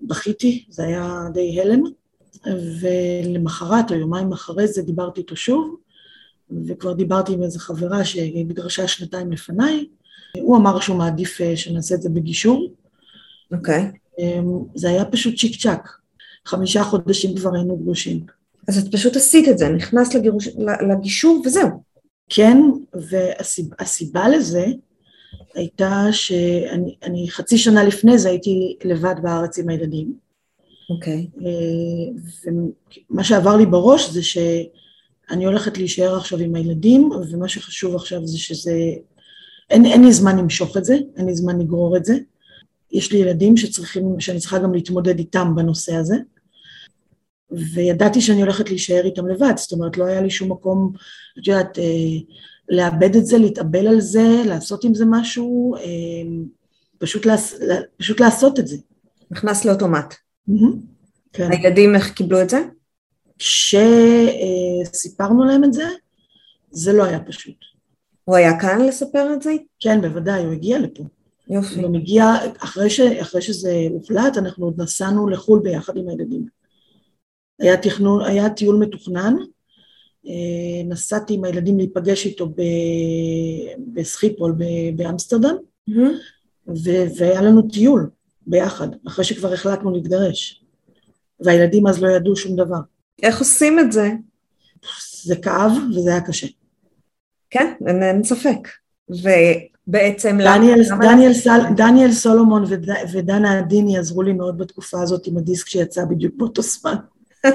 בכיתי, 0.02 0.64
זה 0.70 0.84
היה 0.84 1.24
די 1.34 1.60
הלם, 1.60 1.82
ולמחרת 2.80 3.90
או 3.90 3.96
יומיים 3.96 4.32
אחרי 4.32 4.66
זה 4.66 4.82
דיברתי 4.82 5.20
איתו 5.20 5.36
שוב, 5.36 5.76
וכבר 6.66 6.92
דיברתי 6.92 7.32
עם 7.32 7.42
איזו 7.42 7.58
חברה 7.58 8.04
שהתגרשה 8.04 8.88
שנתיים 8.88 9.32
לפניי, 9.32 9.86
הוא 10.40 10.56
אמר 10.56 10.80
שהוא 10.80 10.98
מעדיף 10.98 11.40
אה, 11.40 11.56
שנעשה 11.56 11.94
את 11.94 12.02
זה 12.02 12.08
בגישור. 12.08 12.74
אוקיי. 13.52 13.90
Okay. 13.92 14.22
זה 14.74 14.88
היה 14.88 15.04
פשוט 15.04 15.38
צ'יק 15.38 15.60
צ'אק, 15.60 15.97
חמישה 16.47 16.85
חודשים 16.85 17.37
כבר 17.37 17.54
היינו 17.54 17.76
גרושים. 17.76 18.21
אז 18.68 18.78
את 18.78 18.92
פשוט 18.92 19.16
עשית 19.16 19.49
את 19.49 19.59
זה, 19.59 19.68
נכנסת 19.68 20.14
לגירוש, 20.14 20.49
לגישור 20.90 21.42
וזהו. 21.45 21.68
כן, 22.28 22.59
והסיבה 22.95 24.28
לזה 24.28 24.66
הייתה 25.54 26.07
שאני 26.12 27.30
חצי 27.30 27.59
שנה 27.59 27.85
לפני 27.85 28.18
זה 28.18 28.28
הייתי 28.28 28.76
לבד 28.85 29.14
בארץ 29.23 29.59
עם 29.59 29.68
הילדים. 29.68 30.12
אוקיי. 30.90 31.26
Okay. 31.37 31.47
אה, 31.47 32.52
ומה 33.11 33.25
שעבר 33.25 33.57
לי 33.57 33.66
בראש 33.66 34.11
זה 34.11 34.23
שאני 34.23 35.45
הולכת 35.45 35.78
להישאר 35.78 36.16
עכשיו 36.16 36.38
עם 36.38 36.54
הילדים, 36.54 37.11
ומה 37.30 37.49
שחשוב 37.49 37.95
עכשיו 37.95 38.26
זה 38.26 38.38
שזה... 38.38 38.75
אין, 39.71 39.85
אין 39.87 40.04
לי 40.04 40.12
זמן 40.12 40.38
למשוך 40.38 40.76
את 40.76 40.85
זה, 40.85 40.97
אין 41.16 41.26
לי 41.26 41.35
זמן 41.35 41.61
לגרור 41.61 41.97
את 41.97 42.04
זה. 42.04 42.14
יש 42.92 43.12
לי 43.12 43.18
ילדים 43.18 43.57
שצריכים, 43.57 44.21
שאני 44.21 44.38
צריכה 44.38 44.59
גם 44.59 44.75
להתמודד 44.75 45.18
איתם 45.18 45.52
בנושא 45.57 45.95
הזה. 45.95 46.16
וידעתי 47.50 48.21
שאני 48.21 48.42
הולכת 48.42 48.68
להישאר 48.68 49.04
איתם 49.04 49.28
לבד, 49.28 49.52
זאת 49.57 49.73
אומרת, 49.73 49.97
לא 49.97 50.04
היה 50.04 50.21
לי 50.21 50.30
שום 50.30 50.52
מקום, 50.52 50.92
את 51.38 51.47
יודעת, 51.47 51.78
אה, 51.78 51.85
לאבד 52.68 53.16
את 53.16 53.26
זה, 53.26 53.38
להתאבל 53.38 53.88
על 53.88 54.00
זה, 54.00 54.42
לעשות 54.47 54.85
עם 54.85 54.95
זה 54.95 55.04
משהו, 55.11 55.75
אה, 55.76 55.83
פשוט, 56.99 57.26
לעש, 57.26 57.54
פשוט 57.97 58.21
לעשות 58.21 58.59
את 58.59 58.66
זה. 58.66 58.76
נכנס 59.30 59.64
לאוטומט. 59.64 60.14
כן. 61.33 61.52
הילדים 61.52 61.95
איך 61.95 62.12
קיבלו 62.12 62.42
את 62.42 62.50
זה? 62.50 62.62
כשסיפרנו 64.85 65.45
להם 65.45 65.64
את 65.64 65.73
זה, 65.73 65.88
זה 66.71 66.92
לא 66.92 67.04
היה 67.04 67.21
פשוט. 67.21 67.57
הוא 68.25 68.37
היה 68.37 68.61
כאן 68.61 68.87
לספר 68.87 69.35
את 69.35 69.42
זה? 69.42 69.52
כן, 69.80 70.00
בוודאי, 70.00 70.45
הוא 70.45 70.52
הגיע 70.52 70.78
לפה. 70.78 71.04
יופי. 71.50 71.82
הוא 71.82 71.96
הגיע, 71.96 72.24
אחרי, 72.58 72.90
ש, 72.90 73.00
אחרי 73.00 73.42
שזה 73.42 73.86
הוחלט, 73.90 74.36
אנחנו 74.36 74.64
עוד 74.64 74.80
נסענו 74.80 75.28
לחו"ל 75.28 75.60
ביחד 75.62 75.96
עם 75.96 76.08
הילדים. 76.08 76.46
היה, 77.58 77.76
תכנון, 77.76 78.24
היה 78.24 78.50
טיול 78.50 78.76
מתוכנן, 78.76 79.34
אה, 80.26 80.84
נסעתי 80.84 81.34
עם 81.34 81.44
הילדים 81.44 81.78
להיפגש 81.78 82.26
איתו 82.26 82.54
בסחיפול 83.92 84.54
באמסטרדם, 84.96 85.56
mm-hmm. 85.90 86.72
והיה 87.18 87.42
לנו 87.42 87.62
טיול 87.62 88.10
ביחד, 88.46 88.88
אחרי 89.06 89.24
שכבר 89.24 89.52
החלטנו 89.52 89.90
להתגרש. 89.90 90.64
והילדים 91.40 91.86
אז 91.86 92.02
לא 92.02 92.08
ידעו 92.08 92.36
שום 92.36 92.56
דבר. 92.56 92.80
איך 93.22 93.38
עושים 93.38 93.78
את 93.78 93.92
זה? 93.92 94.10
זה 95.22 95.36
כאב 95.36 95.72
וזה 95.90 96.10
היה 96.10 96.20
קשה. 96.20 96.46
כן, 97.50 97.72
אין, 97.86 98.02
אין 98.02 98.24
ספק. 98.24 98.68
ובעצם... 99.88 100.38
דניאל, 100.45 100.80
למה 100.90 101.04
דניאל, 101.04 101.35
סל, 101.35 101.61
דניאל 101.76 102.12
סולומון 102.12 102.64
וד, 102.68 102.90
ודנה 103.12 103.59
עדיני 103.59 103.99
עזרו 103.99 104.23
לי 104.23 104.33
מאוד 104.33 104.59
בתקופה 104.59 105.02
הזאת 105.02 105.26
עם 105.26 105.38
הדיסק 105.38 105.68
שיצא 105.68 106.04
בדיוק 106.04 106.35
באותו 106.37 106.62
זמן. 106.62 106.95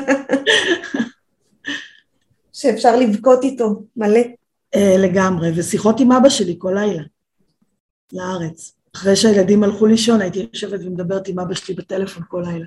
שאפשר 2.54 2.96
לבכות 2.96 3.44
איתו, 3.44 3.84
מלא. 3.96 4.20
Uh, 4.75 4.80
לגמרי, 5.00 5.52
ושיחות 5.56 6.00
עם 6.00 6.12
אבא 6.12 6.30
שלי 6.30 6.56
כל 6.58 6.72
לילה, 6.75 7.04
לארץ. 8.13 8.74
אחרי 8.96 9.16
שהילדים 9.16 9.63
הלכו 9.63 9.86
לישון, 9.86 10.22
הייתי 10.22 10.48
יושבת 10.54 10.80
ומדברת 10.84 11.28
עם 11.28 11.40
אבא 11.40 11.54
שלי 11.54 11.75
בטלפון 11.75 12.24
כל 12.28 12.44
לילה. 12.46 12.66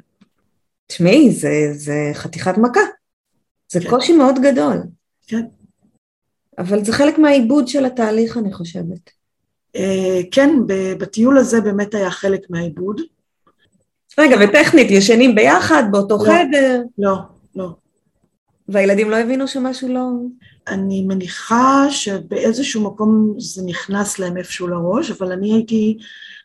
תשמעי, 0.87 1.31
זה, 1.31 1.51
זה 1.73 2.11
חתיכת 2.15 2.59
מכה. 2.59 2.81
זה 3.69 3.81
כן. 3.81 3.91
קושי 3.91 4.13
מאוד 4.13 4.35
גדול. 4.43 4.83
כן. 5.27 5.47
אבל 6.59 6.85
זה 6.85 6.93
חלק 6.93 7.19
מהעיבוד 7.19 7.69
של 7.69 7.85
התהליך, 7.85 8.37
אני 8.37 8.53
חושבת. 8.53 9.16
Uh, 9.76 10.26
כן, 10.30 10.50
בטיול 10.99 11.38
הזה 11.38 11.61
באמת 11.61 11.95
היה 11.95 12.11
חלק 12.11 12.40
מהעיבוד. 12.50 13.00
רגע, 14.18 14.37
וטכנית, 14.45 14.90
ישנים 14.90 15.35
ביחד, 15.35 15.83
באותו 15.90 16.16
לא, 16.16 16.25
חדר? 16.25 16.83
לא, 16.99 17.16
לא. 17.56 17.68
והילדים 18.68 19.11
לא 19.11 19.16
הבינו 19.16 19.49
שמשהו 19.49 19.88
לא... 19.88 20.09
אני 20.68 21.02
מניחה 21.02 21.87
שבאיזשהו 21.90 22.85
מקום 22.85 23.35
זה 23.38 23.62
נכנס 23.66 24.18
להם 24.18 24.37
איפשהו 24.37 24.68
לראש, 24.68 25.11
אבל 25.11 25.33
אני 25.33 25.52
הייתי, 25.52 25.99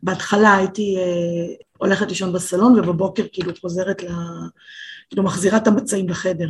בהתחלה 0.04 0.56
הייתי 0.56 0.96
אה, 0.98 1.56
הולכת 1.78 2.10
לישון 2.10 2.34
בסלון, 2.34 2.80
ובבוקר 2.80 3.24
כאילו 3.32 3.52
חוזרת 3.62 4.04
ל... 4.04 4.08
כאילו 5.10 5.24
מחזירה 5.24 5.58
את 5.58 5.68
המצעים 5.68 6.10
לחדר. 6.10 6.50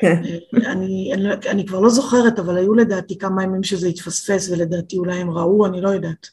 כן. 0.00 0.22
אני, 0.66 1.10
אני, 1.14 1.28
אני 1.50 1.66
כבר 1.66 1.80
לא 1.80 1.90
זוכרת, 1.90 2.38
אבל 2.38 2.56
היו 2.56 2.74
לדעתי 2.74 3.18
כמה 3.18 3.42
ימים 3.42 3.62
שזה 3.62 3.88
התפספס, 3.88 4.50
ולדעתי 4.50 4.98
אולי 4.98 5.16
הם 5.16 5.30
ראו, 5.30 5.66
אני 5.66 5.80
לא 5.80 5.88
יודעת. 5.88 6.26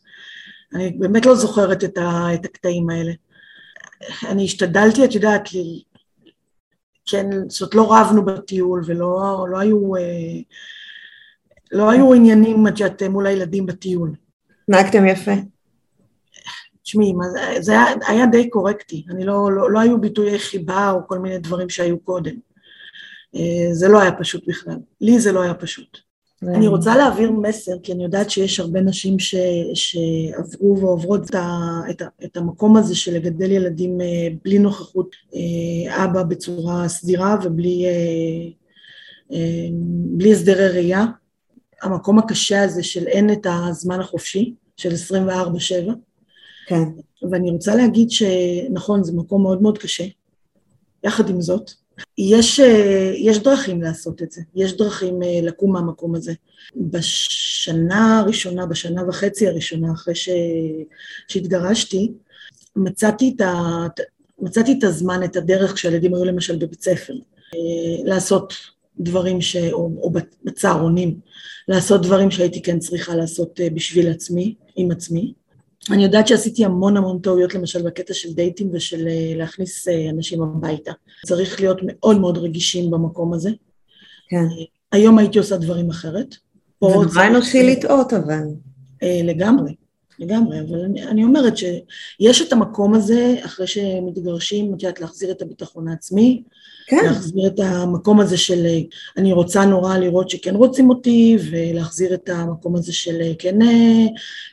אני 0.74 0.90
באמת 0.90 1.26
לא 1.26 1.36
זוכרת 1.36 1.84
את, 1.84 1.98
ה, 1.98 2.34
את 2.34 2.46
הקטעים 2.46 2.90
האלה. 2.90 3.12
אני 4.30 4.46
השתדלתי, 4.46 5.06
את 5.06 5.16
יודעת, 5.16 5.54
לי, 5.54 5.84
כן, 7.06 7.30
זאת 7.48 7.62
אומרת, 7.62 7.76
לא 7.76 7.94
רבנו 7.94 8.26
בטיול 8.26 8.84
ולא 8.86 9.46
לא 9.50 9.60
היו, 9.60 9.96
אה, 9.96 10.02
לא 11.72 11.90
היו 11.90 12.14
עניינים, 12.14 12.68
את 12.68 12.80
יודעת, 12.80 13.04
מול 13.04 13.28
הילדים 13.28 13.66
בטיול. 13.66 14.12
נהגתם 14.68 15.08
יפה. 15.08 15.32
תשמעי, 16.84 17.14
זה 17.60 17.72
היה, 17.72 17.86
היה 18.08 18.26
די 18.26 18.50
קורקטי, 18.50 19.06
אני 19.10 19.26
לא, 19.26 19.52
לא, 19.52 19.72
לא 19.72 19.80
היו 19.80 20.02
ביטויי 20.02 20.40
חיבה 20.40 20.92
או 20.92 21.08
כל 21.08 21.20
מיני 21.20 21.38
דברים 21.38 21.70
שהיו 21.70 22.00
קודם. 22.00 22.47
אה, 23.38 23.74
זה 23.74 23.88
לא 23.88 24.02
היה 24.02 24.12
פשוט 24.12 24.44
בכלל. 24.48 24.78
לי 25.02 25.20
זה 25.20 25.32
לא 25.32 25.42
היה 25.42 25.54
פשוט. 25.54 25.98
אני 26.44 26.68
רוצה 26.68 26.98
להעביר 26.98 27.32
מסר, 27.32 27.72
כי 27.84 27.94
אני 27.94 28.04
יודעת 28.04 28.30
שיש 28.30 28.60
הרבה 28.60 28.82
נשים 28.82 29.20
ש, 29.20 29.36
שעברו 29.74 30.78
ועוברות 30.80 31.30
את, 31.30 31.36
ה, 31.36 31.82
את, 31.90 32.02
ה, 32.02 32.06
את 32.26 32.38
המקום 32.38 32.78
הזה 32.78 32.96
של 32.96 33.14
לגדל 33.14 33.52
ילדים 33.52 34.02
אה, 34.02 34.28
בלי 34.44 34.60
נוכחות 34.60 35.16
אה, 35.36 36.06
אבא 36.06 36.24
בצורה 36.24 36.88
סדירה 36.88 37.36
ובלי 37.44 37.86
בלי 39.90 40.34
הסדרי 40.34 40.68
ראייה. 40.70 41.06
המקום 41.82 42.20
הקשה 42.20 42.64
הזה 42.64 42.84
של 42.84 43.08
אין 43.08 43.32
את 43.32 43.48
הזמן 43.50 44.00
החופשי, 44.00 44.54
של 44.78 44.90
24-7. 44.90 45.92
כן. 46.68 46.84
ואני 47.32 47.52
רוצה 47.52 47.76
להגיד 47.76 48.12
שנכון, 48.12 49.04
זה 49.04 49.14
מקום 49.14 49.44
מאוד 49.44 49.62
מאוד 49.62 49.78
קשה. 49.78 50.04
יחד 51.04 51.30
עם 51.30 51.42
זאת, 51.42 51.72
יש, 52.18 52.60
אה, 52.60 53.12
יש 53.16 53.40
דרכים 53.40 53.82
לעשות 53.82 54.24
את 54.24 54.32
זה, 54.32 54.42
יש 54.56 54.78
דרכים 54.78 55.24
אה, 55.24 55.40
לקום 55.44 55.74
מהמקום 55.74 56.16
הזה. 56.16 56.34
בשנה 56.76 58.20
הראשונה, 58.20 58.66
בשנה 58.66 59.10
וחצי 59.10 59.48
הראשונה 59.48 59.92
אחרי 59.92 60.16
ש... 60.16 60.30
שהתגרשתי, 61.28 62.12
מצאתי 62.76 63.34
את, 63.36 63.42
ה, 63.42 63.88
מצאתי 64.40 64.76
את 64.80 64.84
הזמן, 64.84 65.24
את 65.24 65.36
הדרך 65.36 65.74
כשהילדים 65.74 66.16
היו 66.16 66.26
למשל 66.26 66.56
בבית 66.56 66.84
ספר, 66.84 67.14
אה, 67.14 68.04
לעשות 68.06 68.54
דברים 69.00 69.42
ש... 69.42 69.56
או, 69.56 69.92
או 70.02 70.12
בצהרונים, 70.44 71.20
לעשות 71.68 72.02
דברים 72.02 72.32
שהייתי 72.32 72.62
כן 72.62 72.80
צריכה 72.80 73.16
לעשות 73.16 73.60
בשביל 73.74 74.10
עצמי, 74.12 74.56
עם 74.76 74.92
עצמי. 74.92 75.34
אני 75.92 76.04
יודעת 76.04 76.28
שעשיתי 76.28 76.66
המון 76.66 76.98
המון 76.98 77.20
טעויות 77.20 77.54
למשל 77.54 77.82
בקטע 77.82 78.14
של 78.14 78.34
דייטים 78.34 78.70
ושל 78.74 79.08
אה, 79.08 79.34
להכניס 79.36 79.88
אנשים 80.10 80.42
הביתה. 80.44 80.92
צריך 81.26 81.60
להיות 81.62 81.78
מאוד 81.84 82.20
מאוד 82.20 82.38
רגישים 82.38 82.92
במקום 82.92 83.34
הזה. 83.34 83.50
כן. 84.30 84.46
היום 84.92 85.18
הייתי 85.18 85.40
עושה 85.40 85.58
דברים 85.58 85.90
אחרת. 85.90 86.36
זה 86.84 86.88
נורא 86.88 87.28
אנושי 87.28 87.64
לטעות 87.64 88.14
אבל. 88.14 88.44
לגמרי. 89.04 89.74
לגמרי, 90.20 90.60
אבל 90.60 90.80
אני, 90.80 91.04
אני 91.04 91.24
אומרת 91.24 91.54
שיש 91.58 92.42
את 92.42 92.54
המקום 92.54 92.94
הזה, 92.94 93.36
אחרי 93.46 93.68
שמתגרשים, 93.68 94.74
את 94.74 94.84
יודעת, 94.84 95.02
להחזיר 95.02 95.32
את 95.32 95.42
הביטחון 95.42 95.88
העצמי, 95.88 96.44
כן. 96.88 97.06
להחזיר 97.06 97.48
את 97.48 97.60
המקום 97.60 98.20
הזה 98.20 98.38
של 98.38 98.66
אני 99.18 99.34
רוצה 99.34 99.66
נורא 99.66 99.98
לראות 99.98 100.30
שכן 100.30 100.56
רוצים 100.56 100.90
אותי, 100.90 101.38
ולהחזיר 101.52 102.14
את 102.14 102.30
המקום 102.30 102.76
הזה 102.76 102.94
של 102.94 103.22
כן, 103.40 103.56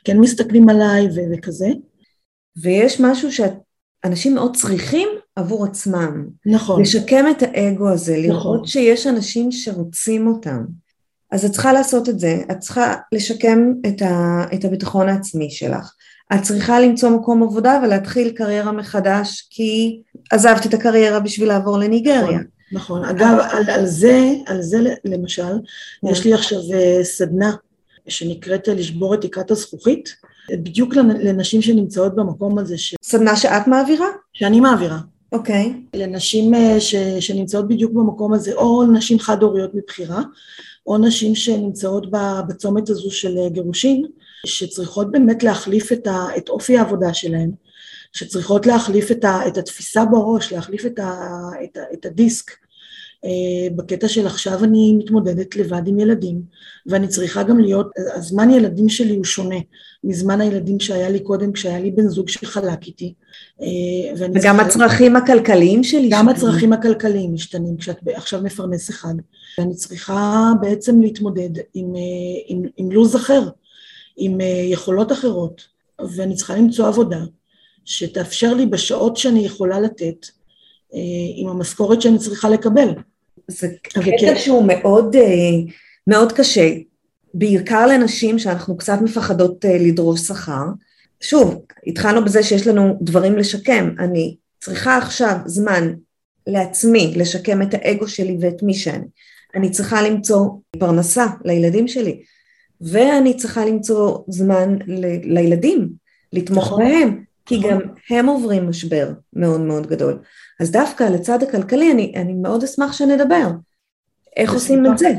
כן 0.03 0.19
מסתכלים 0.19 0.69
עליי 0.69 1.05
ו- 1.05 1.33
וכזה. 1.33 1.69
ויש 2.57 3.01
משהו 3.01 3.29
שאנשים 3.31 4.35
מאוד 4.35 4.55
צריכים 4.55 5.09
עבור 5.35 5.65
עצמם. 5.65 6.27
נכון. 6.45 6.81
לשקם 6.81 7.25
את 7.31 7.43
האגו 7.43 7.89
הזה, 7.89 8.17
לראות 8.17 8.55
נכון. 8.55 8.67
שיש 8.67 9.07
אנשים 9.07 9.51
שרוצים 9.51 10.27
אותם. 10.27 10.65
אז 11.31 11.45
את 11.45 11.51
צריכה 11.51 11.73
לעשות 11.73 12.09
את 12.09 12.19
זה, 12.19 12.41
את 12.51 12.59
צריכה 12.59 12.95
לשקם 13.11 13.73
את, 13.87 14.01
ה, 14.01 14.45
את 14.53 14.65
הביטחון 14.65 15.09
העצמי 15.09 15.51
שלך. 15.51 15.93
את 16.33 16.41
צריכה 16.41 16.79
למצוא 16.79 17.09
מקום 17.09 17.43
עבודה 17.43 17.79
ולהתחיל 17.83 18.29
קריירה 18.29 18.71
מחדש 18.71 19.47
כי 19.49 20.01
עזבת 20.31 20.65
את 20.65 20.73
הקריירה 20.73 21.19
בשביל 21.19 21.47
לעבור 21.47 21.77
לניגריה. 21.77 22.39
נכון, 22.71 23.01
נכון. 23.01 23.05
אגב, 23.05 23.37
על, 23.51 23.69
על 23.69 23.85
זה, 23.85 24.33
על 24.45 24.61
זה 24.61 24.77
למשל, 25.05 25.43
כן. 26.01 26.07
יש 26.07 26.25
לי 26.25 26.33
עכשיו 26.33 26.59
אה, 26.73 27.03
סדנה 27.03 27.55
שנקראת 28.07 28.67
לשבור 28.67 29.13
את 29.13 29.21
תקרת 29.21 29.51
הזכוכית, 29.51 30.15
בדיוק 30.51 30.95
לנשים 30.95 31.61
שנמצאות 31.61 32.15
במקום 32.15 32.57
הזה. 32.57 32.77
ש... 32.77 32.95
סדנה 33.03 33.35
שאת 33.35 33.67
מעבירה? 33.67 34.07
שאני 34.33 34.59
מעבירה. 34.59 34.99
אוקיי. 35.31 35.73
Okay. 35.73 35.97
לנשים 35.97 36.53
אה, 36.53 36.81
ש, 36.81 36.95
שנמצאות 36.95 37.67
בדיוק 37.67 37.91
במקום 37.91 38.33
הזה, 38.33 38.53
או 38.53 38.83
נשים 38.93 39.19
חד-הוריות 39.19 39.75
מבחירה, 39.75 40.21
או 40.87 40.97
נשים 40.97 41.35
שנמצאות 41.35 42.07
בצומת 42.47 42.89
הזו 42.89 43.11
של 43.11 43.37
גירושין, 43.47 44.05
שצריכות 44.45 45.11
באמת 45.11 45.43
להחליף 45.43 45.91
את, 45.91 46.07
ה, 46.07 46.25
את 46.37 46.49
אופי 46.49 46.77
העבודה 46.77 47.13
שלהן, 47.13 47.51
שצריכות 48.13 48.65
להחליף 48.65 49.11
את, 49.11 49.23
ה, 49.23 49.47
את 49.47 49.57
התפיסה 49.57 50.05
בראש, 50.05 50.53
להחליף 50.53 50.85
את, 50.85 50.99
ה, 50.99 51.13
את, 51.63 51.77
ה, 51.77 51.81
את 51.93 52.05
הדיסק. 52.05 52.51
אה, 53.25 53.75
בקטע 53.75 54.07
של 54.07 54.27
עכשיו 54.27 54.63
אני 54.63 54.93
מתמודדת 54.93 55.55
לבד 55.55 55.87
עם 55.87 55.99
ילדים, 55.99 56.41
ואני 56.85 57.07
צריכה 57.07 57.43
גם 57.43 57.59
להיות, 57.59 57.87
הזמן 58.15 58.49
ילדים 58.49 58.89
שלי 58.89 59.15
הוא 59.15 59.23
שונה 59.23 59.55
מזמן 60.03 60.41
הילדים 60.41 60.79
שהיה 60.79 61.09
לי 61.09 61.19
קודם, 61.19 61.51
כשהיה 61.51 61.79
לי 61.79 61.91
בן 61.91 62.07
זוג 62.07 62.29
שחלק 62.29 62.87
איתי. 62.87 63.13
אה, 63.61 64.27
וגם 64.33 64.59
הצרכים 64.59 65.15
הכלכליים 65.15 65.83
שלי. 65.83 66.09
גם 66.11 66.29
הצרכים 66.29 66.73
הכלכליים 66.73 67.33
משתנים 67.33 67.77
כשאת 67.77 67.97
עכשיו 68.13 68.41
מפרנס 68.43 68.89
אחד. 68.89 69.13
ואני 69.59 69.75
צריכה 69.75 70.51
בעצם 70.61 71.01
להתמודד 71.01 71.49
עם, 71.73 71.95
אה, 71.95 72.01
עם, 72.47 72.63
עם 72.77 72.91
לו"ז 72.91 73.15
אחר, 73.15 73.49
עם 74.17 74.37
יכולות 74.71 75.11
אחרות, 75.11 75.61
ואני 76.15 76.35
צריכה 76.35 76.55
למצוא 76.55 76.87
עבודה 76.87 77.19
שתאפשר 77.85 78.53
לי 78.53 78.65
בשעות 78.65 79.17
שאני 79.17 79.45
יכולה 79.45 79.79
לתת, 79.79 80.25
עם 81.35 81.47
המשכורת 81.47 82.01
שאני 82.01 82.17
צריכה 82.17 82.49
לקבל. 82.49 82.89
זה 83.47 83.67
קטע 83.83 84.35
שהוא 84.35 84.67
מאוד, 84.67 85.15
אה, 85.15 85.71
מאוד 86.07 86.31
קשה, 86.31 86.71
בעיקר 87.33 87.87
לנשים 87.87 88.39
שאנחנו 88.39 88.77
קצת 88.77 88.97
מפחדות 89.01 89.65
אה, 89.65 89.77
לדרוש 89.77 90.21
שכר. 90.21 90.63
שוב, 91.21 91.61
התחלנו 91.87 92.25
בזה 92.25 92.43
שיש 92.43 92.67
לנו 92.67 92.97
דברים 93.01 93.37
לשקם, 93.37 93.89
אני 93.99 94.35
צריכה 94.59 94.97
עכשיו 94.97 95.37
זמן 95.45 95.93
לעצמי 96.47 97.13
לשקם 97.15 97.61
את 97.61 97.73
האגו 97.73 98.07
שלי 98.07 98.37
ואת 98.41 98.63
מי 98.63 98.73
שאני. 98.73 99.05
אני 99.55 99.71
צריכה 99.71 100.01
למצוא 100.01 100.49
פרנסה 100.79 101.25
לילדים 101.45 101.87
שלי, 101.87 102.21
ואני 102.81 103.33
צריכה 103.37 103.65
למצוא 103.65 104.17
זמן 104.27 104.77
ל- 104.87 105.33
לילדים, 105.33 105.89
לתמוך 106.33 106.65
נכון. 106.65 106.83
בהם, 106.83 107.23
כי 107.45 107.57
נכון. 107.57 107.71
גם 107.71 107.79
הם 108.09 108.25
עוברים 108.25 108.69
משבר 108.69 109.09
מאוד 109.33 109.61
מאוד 109.61 109.87
גדול. 109.87 110.19
אז 110.59 110.71
דווקא 110.71 111.03
לצד 111.03 111.43
הכלכלי 111.43 111.91
אני, 111.91 112.13
אני 112.15 112.33
מאוד 112.33 112.63
אשמח 112.63 112.93
שנדבר. 112.93 113.47
איך 114.37 114.49
בשמחה, 114.49 114.53
עושים 114.53 114.85
את 114.85 114.97
זה? 114.97 115.09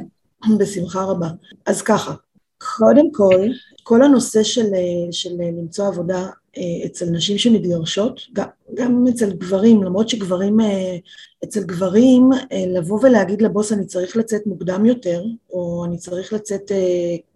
בשמחה 0.58 1.02
רבה. 1.02 1.28
אז 1.66 1.82
ככה, 1.82 2.14
קודם 2.58 3.12
כל, 3.12 3.46
כל 3.82 4.02
הנושא 4.02 4.42
של, 4.42 4.66
של 5.10 5.30
למצוא 5.58 5.86
עבודה 5.86 6.26
אה, 6.56 6.86
אצל 6.86 7.06
נשים 7.10 7.38
שמתגרשות, 7.38 8.20
גם, 8.32 8.46
גם 8.74 9.04
אצל 9.08 9.32
גברים, 9.32 9.82
למרות 9.82 10.08
שגברים, 10.08 10.60
אה, 10.60 10.96
אצל 11.44 11.60
גברים 11.62 12.30
אה, 12.52 12.64
לבוא 12.66 12.98
ולהגיד 13.02 13.42
לבוס 13.42 13.72
אני 13.72 13.86
צריך 13.86 14.16
לצאת 14.16 14.46
מוקדם 14.46 14.86
יותר, 14.86 15.24
או 15.50 15.84
אני 15.84 15.98
צריך 15.98 16.32
לצאת, 16.32 16.70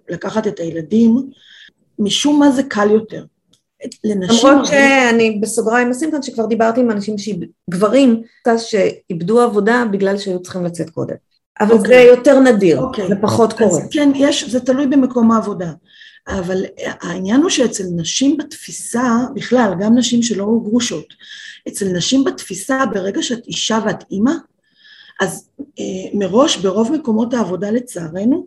לקחת 0.09 0.47
את 0.47 0.61
הילדים, 0.61 1.31
משום 1.99 2.41
מה 2.41 2.51
זה 2.51 2.63
קל 2.63 2.91
יותר. 2.91 3.25
לנשים... 4.05 4.49
למרות 4.49 4.67
שאני 4.67 5.39
בסוגריים 5.43 5.91
אשים 5.91 6.11
כאן 6.11 6.23
שכבר 6.23 6.47
דיברתי 6.47 6.81
עם 6.81 6.91
אנשים, 6.91 7.17
גברים, 7.71 8.23
שאיבדו 8.59 9.41
עבודה 9.41 9.85
בגלל 9.91 10.19
שהיו 10.19 10.43
צריכים 10.43 10.65
לצאת 10.65 10.91
קודם. 10.91 11.15
אבל 11.61 11.71
okay. 11.71 11.79
אוקיי. 11.79 11.89
זה 11.89 12.11
יותר 12.11 12.41
נדיר, 12.41 12.81
okay. 12.81 13.09
זה 13.09 13.15
פחות 13.21 13.53
קורה. 13.53 13.81
כן, 13.91 14.11
יש, 14.15 14.51
זה 14.51 14.61
תלוי 14.61 14.87
במקום 14.87 15.31
העבודה. 15.31 15.73
אבל 16.29 16.65
העניין 16.79 17.43
הוא 17.43 17.51
שאצל 17.51 17.85
נשים 17.97 18.37
בתפיסה, 18.37 19.19
בכלל, 19.35 19.75
גם 19.81 19.99
נשים 19.99 20.23
שלא 20.23 20.47
גרושות, 20.63 21.07
אצל 21.69 21.87
נשים 21.87 22.25
בתפיסה, 22.25 22.87
ברגע 22.87 23.23
שאת 23.23 23.47
אישה 23.47 23.79
ואת 23.87 24.05
אימא, 24.11 24.33
אז 25.21 25.49
אה, 25.79 25.85
מראש 26.15 26.57
ברוב 26.57 26.93
מקומות 26.93 27.35
העבודה 27.35 27.71
לצערנו, 27.71 28.47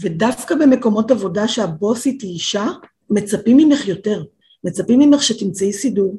ודווקא 0.00 0.54
במקומות 0.54 1.10
עבודה 1.10 1.48
שהבוסית 1.48 2.22
היא 2.22 2.30
אישה, 2.30 2.66
מצפים 3.10 3.56
ממך 3.56 3.88
יותר. 3.88 4.22
מצפים 4.64 4.98
ממך 4.98 5.22
שתמצאי 5.22 5.72
סידור, 5.72 6.16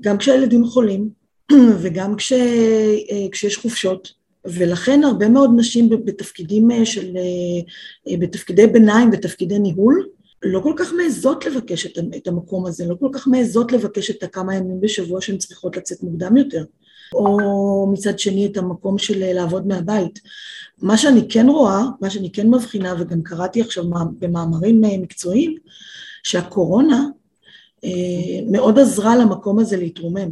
גם 0.00 0.18
כשהילדים 0.18 0.64
חולים 0.64 1.08
וגם 1.82 2.16
כש, 2.16 2.32
אה, 2.32 3.26
כשיש 3.32 3.56
חופשות, 3.56 4.12
ולכן 4.44 5.04
הרבה 5.04 5.28
מאוד 5.28 5.50
נשים 5.56 5.88
בתפקידים 5.88 6.70
אה, 6.70 6.86
של, 6.86 7.16
אה, 7.16 8.16
בתפקידי 8.18 8.66
ביניים 8.66 9.10
ותפקידי 9.12 9.58
ניהול, 9.58 10.08
לא 10.42 10.60
כל 10.60 10.72
כך 10.76 10.92
מעזות 10.92 11.46
לבקש 11.46 11.86
את 12.16 12.26
המקום 12.26 12.66
הזה, 12.66 12.86
לא 12.86 12.94
כל 13.00 13.08
כך 13.12 13.28
מעזות 13.28 13.72
לבקש 13.72 14.10
את 14.10 14.22
הכמה 14.22 14.54
ימים 14.54 14.80
בשבוע 14.80 15.20
שהן 15.20 15.38
צריכות 15.38 15.76
לצאת 15.76 16.02
מוקדם 16.02 16.36
יותר, 16.36 16.64
או 17.14 17.88
מצד 17.92 18.18
שני 18.18 18.46
את 18.46 18.56
המקום 18.56 18.98
של 18.98 19.32
לעבוד 19.34 19.66
מהבית. 19.66 20.20
מה 20.82 20.96
שאני 20.96 21.28
כן 21.28 21.48
רואה, 21.48 21.82
מה 22.00 22.10
שאני 22.10 22.32
כן 22.32 22.50
מבחינה, 22.50 22.94
וגם 22.98 23.22
קראתי 23.22 23.60
עכשיו 23.60 23.84
במאמרים 24.18 24.80
מקצועיים, 24.80 25.54
שהקורונה 26.22 27.06
מאוד 28.50 28.78
עזרה 28.78 29.16
למקום 29.16 29.58
הזה 29.58 29.76
להתרומם. 29.76 30.30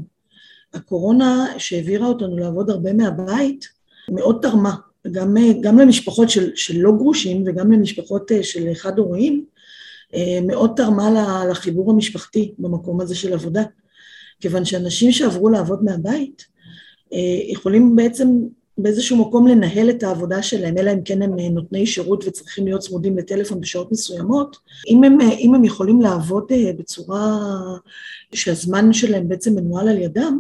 הקורונה 0.75 1.47
שהעבירה 1.59 2.07
אותנו 2.07 2.37
לעבוד 2.37 2.71
הרבה 2.71 2.93
מהבית, 2.93 3.69
מאוד 4.11 4.39
תרמה, 4.43 4.75
גם, 5.13 5.37
גם 5.61 5.79
למשפחות 5.79 6.31
של, 6.31 6.51
של 6.55 6.79
לא 6.79 6.93
גרושים 6.93 7.43
וגם 7.47 7.73
למשפחות 7.73 8.33
אה, 8.33 8.43
של 8.43 8.75
חד-הוריים, 8.75 9.45
אה, 10.15 10.39
מאוד 10.47 10.73
תרמה 10.77 11.45
לחיבור 11.51 11.91
המשפחתי 11.91 12.55
במקום 12.59 13.01
הזה 13.01 13.15
של 13.15 13.33
עבודה. 13.33 13.63
כיוון 14.41 14.65
שאנשים 14.65 15.13
שעברו 15.13 15.49
לעבוד 15.49 15.85
מהבית, 15.85 16.55
יכולים 17.49 17.97
בעצם 17.97 18.29
באיזשהו 18.79 19.17
מקום 19.17 19.47
לנהל 19.47 19.91
את 19.91 20.03
העבודה 20.03 20.43
שלהם, 20.43 20.79
אלא 20.79 20.93
אם 20.93 21.03
כן 21.05 21.23
הם 21.23 21.39
אה, 21.39 21.49
נותני 21.49 21.87
שירות 21.87 22.25
וצריכים 22.27 22.65
להיות 22.65 22.81
צמודים 22.81 23.19
לטלפון 23.19 23.61
בשעות 23.61 23.93
מסוימות, 23.93 24.57
אם 24.89 25.05
הם, 25.05 25.21
אה, 25.21 25.31
אם 25.31 25.55
הם 25.55 25.65
יכולים 25.65 26.01
לעבוד 26.01 26.45
אה, 26.51 26.73
בצורה 26.79 27.39
שהזמן 28.33 28.93
שלהם 28.93 29.29
בעצם 29.29 29.55
מנוהל 29.55 29.89
על 29.89 29.99
ידם, 29.99 30.39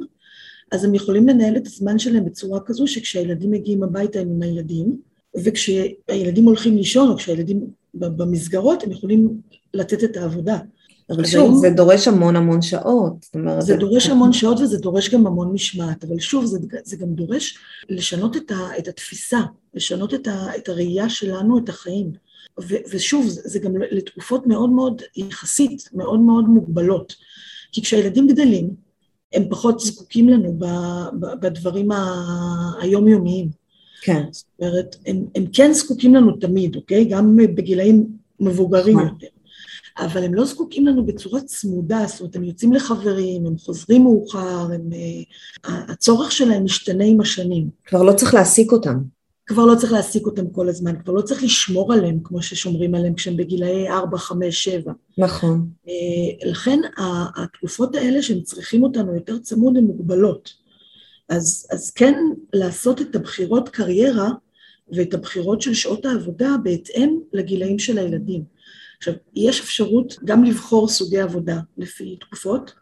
אז 0.72 0.84
הם 0.84 0.94
יכולים 0.94 1.28
לנהל 1.28 1.56
את 1.56 1.66
הזמן 1.66 1.98
שלהם 1.98 2.24
בצורה 2.24 2.60
כזו 2.60 2.86
שכשהילדים 2.86 3.50
מגיעים 3.50 3.82
הביתה 3.82 4.20
הם 4.20 4.28
עם 4.28 4.42
הילדים, 4.42 4.96
וכשהילדים 5.44 6.44
הולכים 6.44 6.76
לישון 6.76 7.10
או 7.10 7.16
כשהילדים 7.16 7.66
במסגרות 7.94 8.82
הם 8.82 8.92
יכולים 8.92 9.40
לתת 9.74 10.04
את 10.04 10.16
העבודה. 10.16 10.58
אבל 11.10 11.24
שוב, 11.24 11.56
זה 11.56 11.70
דורש 11.70 12.08
המון 12.08 12.36
המון 12.36 12.62
שעות. 12.62 13.12
זאת 13.22 13.34
אומרת, 13.34 13.62
זה 13.62 13.76
דורש 13.76 14.06
המון 14.06 14.32
שעות 14.32 14.60
וזה 14.60 14.78
דורש 14.78 15.10
גם 15.10 15.26
המון 15.26 15.52
משמעת, 15.52 16.04
אבל 16.04 16.18
שוב, 16.18 16.44
זה, 16.44 16.58
זה 16.84 16.96
גם 16.96 17.14
דורש 17.14 17.58
לשנות 17.88 18.36
את, 18.36 18.50
ה, 18.50 18.78
את 18.78 18.88
התפיסה, 18.88 19.40
לשנות 19.74 20.14
את, 20.14 20.26
ה, 20.26 20.56
את 20.56 20.68
הראייה 20.68 21.08
שלנו, 21.08 21.58
את 21.58 21.68
החיים. 21.68 22.12
ו, 22.60 22.74
ושוב, 22.90 23.28
זה, 23.28 23.40
זה 23.44 23.58
גם 23.58 23.72
לתקופות 23.90 24.46
מאוד 24.46 24.70
מאוד, 24.70 25.02
יחסית, 25.16 25.88
מאוד 25.92 26.20
מאוד 26.20 26.44
מוגבלות. 26.44 27.14
כי 27.72 27.82
כשהילדים 27.82 28.26
גדלים, 28.26 28.70
הם 29.32 29.42
פחות 29.50 29.80
זקוקים 29.80 30.28
לנו 30.28 30.58
בדברים 31.40 31.88
היומיומיים. 32.80 33.48
כן. 34.02 34.22
זאת 34.30 34.46
אומרת, 34.60 34.96
הם, 35.06 35.24
הם 35.34 35.44
כן 35.52 35.72
זקוקים 35.72 36.14
לנו 36.14 36.32
תמיד, 36.32 36.76
אוקיי? 36.76 37.04
גם 37.04 37.36
בגילאים 37.36 38.06
מבוגרים 38.40 38.98
נכון. 38.98 39.08
יותר. 39.08 39.33
אבל 39.98 40.24
הם 40.24 40.34
לא 40.34 40.44
זקוקים 40.44 40.86
לנו 40.86 41.06
בצורה 41.06 41.40
צמודה, 41.40 42.04
זאת 42.06 42.20
אומרת, 42.20 42.36
הם 42.36 42.44
יוצאים 42.44 42.72
לחברים, 42.72 43.46
הם 43.46 43.58
חוזרים 43.58 44.02
מאוחר, 44.02 44.68
הם, 44.72 44.90
uh, 44.92 45.70
הצורך 45.70 46.32
שלהם 46.32 46.64
משתנה 46.64 47.04
עם 47.04 47.20
השנים. 47.20 47.68
כבר 47.86 48.02
לא 48.02 48.12
צריך 48.12 48.34
להעסיק 48.34 48.72
אותם. 48.72 48.98
כבר 49.46 49.66
לא 49.66 49.74
צריך 49.74 49.92
להעסיק 49.92 50.26
אותם 50.26 50.50
כל 50.50 50.68
הזמן, 50.68 51.02
כבר 51.02 51.12
לא 51.12 51.22
צריך 51.22 51.42
לשמור 51.42 51.92
עליהם 51.92 52.18
כמו 52.24 52.42
ששומרים 52.42 52.94
עליהם 52.94 53.14
כשהם 53.14 53.36
בגילאי 53.36 53.88
4, 53.88 54.18
5, 54.18 54.64
7. 54.64 54.92
נכון. 55.18 55.68
Uh, 55.86 55.90
לכן 56.46 56.80
התקופות 57.36 57.94
האלה 57.94 58.22
שהם 58.22 58.40
צריכים 58.40 58.82
אותנו 58.82 59.14
יותר 59.14 59.38
צמוד 59.38 59.76
הן 59.76 59.84
מוגבלות. 59.84 60.64
אז, 61.28 61.66
אז 61.70 61.90
כן 61.90 62.14
לעשות 62.52 63.00
את 63.00 63.16
הבחירות 63.16 63.68
קריירה 63.68 64.30
ואת 64.92 65.14
הבחירות 65.14 65.62
של 65.62 65.74
שעות 65.74 66.04
העבודה 66.04 66.54
בהתאם 66.62 67.18
לגילאים 67.32 67.78
של 67.78 67.98
הילדים. 67.98 68.53
עכשיו, 69.04 69.14
יש 69.34 69.60
אפשרות 69.60 70.16
גם 70.24 70.44
לבחור 70.44 70.88
סוגי 70.88 71.20
עבודה 71.20 71.58
לפי 71.78 72.16
תקופות, 72.20 72.72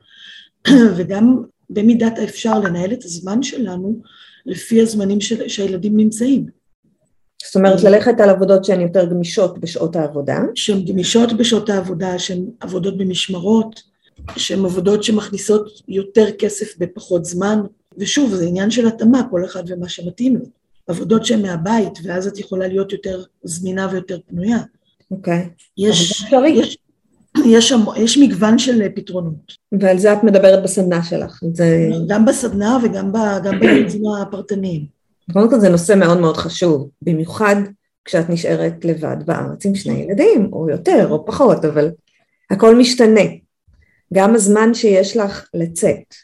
וגם 0.96 1.42
במידת 1.70 2.18
האפשר 2.18 2.58
לנהל 2.58 2.92
את 2.92 3.04
הזמן 3.04 3.42
שלנו 3.42 4.00
לפי 4.46 4.82
הזמנים 4.82 5.20
של, 5.20 5.48
שהילדים 5.48 5.96
נמצאים. 5.96 6.46
זאת 7.44 7.56
אומרת, 7.56 7.82
ללכת 7.82 8.20
על 8.20 8.30
עבודות 8.30 8.64
שהן 8.64 8.80
יותר 8.80 9.10
גמישות 9.10 9.58
בשעות 9.58 9.96
העבודה? 9.96 10.38
שהן 10.54 10.84
גמישות 10.84 11.32
בשעות 11.32 11.70
העבודה, 11.70 12.18
שהן 12.18 12.46
עבודות 12.60 12.98
במשמרות, 12.98 13.82
שהן 14.36 14.64
עבודות 14.64 15.02
שמכניסות 15.02 15.68
יותר 15.88 16.30
כסף 16.38 16.78
בפחות 16.78 17.24
זמן, 17.24 17.60
ושוב, 17.98 18.34
זה 18.34 18.44
עניין 18.44 18.70
של 18.70 18.86
התאמה, 18.86 19.22
כל 19.30 19.44
אחד 19.44 19.62
ומה 19.66 19.88
שמתאים 19.88 20.36
לו. 20.36 20.44
עבודות 20.86 21.26
שהן 21.26 21.42
מהבית, 21.42 21.98
ואז 22.04 22.26
את 22.26 22.38
יכולה 22.38 22.68
להיות 22.68 22.92
יותר 22.92 23.22
זמינה 23.42 23.88
ויותר 23.92 24.18
פנויה. 24.26 24.58
אוקיי. 25.12 25.48
יש, 25.78 26.24
יש, 26.44 26.78
יש, 27.46 27.72
יש 27.96 28.18
מגוון 28.18 28.58
של 28.58 28.88
פתרונות. 28.94 29.52
ועל 29.80 29.98
זה 29.98 30.12
את 30.12 30.24
מדברת 30.24 30.62
בסדנה 30.62 31.02
שלך. 31.02 31.40
זה... 31.52 31.88
גם 32.08 32.24
בסדנה 32.24 32.78
וגם 32.84 33.12
בייעוצים 33.60 34.02
הפרטניים. 34.22 34.86
קודם 35.32 35.50
כל 35.50 35.60
זה 35.60 35.68
נושא 35.68 35.92
מאוד 35.92 36.20
מאוד 36.20 36.36
חשוב, 36.36 36.88
במיוחד 37.02 37.56
כשאת 38.04 38.30
נשארת 38.30 38.84
לבד 38.84 39.16
בארץ 39.26 39.66
עם 39.66 39.74
שני 39.74 39.92
ילדים, 39.92 40.48
או 40.52 40.70
יותר 40.70 41.06
או 41.10 41.26
פחות, 41.26 41.64
אבל 41.64 41.90
הכל 42.50 42.76
משתנה. 42.76 43.20
גם 44.14 44.34
הזמן 44.34 44.74
שיש 44.74 45.16
לך 45.16 45.46
לצאת 45.54 46.14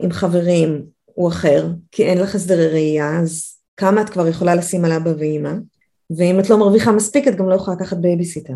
עם 0.00 0.12
חברים 0.12 0.82
הוא 1.04 1.28
אחר, 1.28 1.68
כי 1.92 2.04
אין 2.04 2.18
לך 2.18 2.34
הסדרי 2.34 2.68
ראייה, 2.68 3.20
אז 3.20 3.56
כמה 3.76 4.00
את 4.00 4.08
כבר 4.08 4.28
יכולה 4.28 4.54
לשים 4.54 4.84
על 4.84 4.92
אבא 4.92 5.10
ואימא, 5.18 5.52
ואם 6.10 6.40
את 6.40 6.50
לא 6.50 6.58
מרוויחה 6.58 6.92
מספיק, 6.92 7.28
את 7.28 7.36
גם 7.36 7.48
לא 7.48 7.54
יכולה 7.54 7.76
לקחת 7.76 7.96
בייביסיטר. 7.96 8.54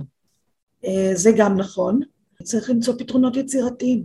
אה, 0.84 1.10
זה 1.14 1.30
גם 1.36 1.56
נכון. 1.56 2.00
צריך 2.42 2.70
למצוא 2.70 2.94
פתרונות 2.98 3.36
יצירתיים. 3.36 4.04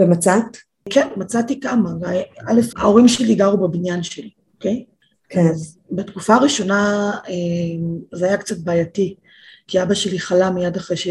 ומצאת? 0.00 0.56
כן, 0.90 1.08
מצאתי 1.16 1.60
כמה. 1.60 1.90
א', 2.46 2.60
ההורים 2.76 3.08
שלי 3.08 3.34
גרו 3.34 3.68
בבניין 3.68 4.02
שלי, 4.02 4.30
אוקיי? 4.54 4.84
כן. 5.28 5.46
אז 5.50 5.78
בתקופה 5.90 6.34
הראשונה 6.34 7.10
אה, 7.28 8.12
זה 8.12 8.26
היה 8.26 8.36
קצת 8.36 8.58
בעייתי, 8.58 9.16
כי 9.66 9.82
אבא 9.82 9.94
שלי 9.94 10.18
חלה 10.18 10.50
מיד 10.50 10.76
אחרי, 10.76 10.96
ש... 10.96 11.08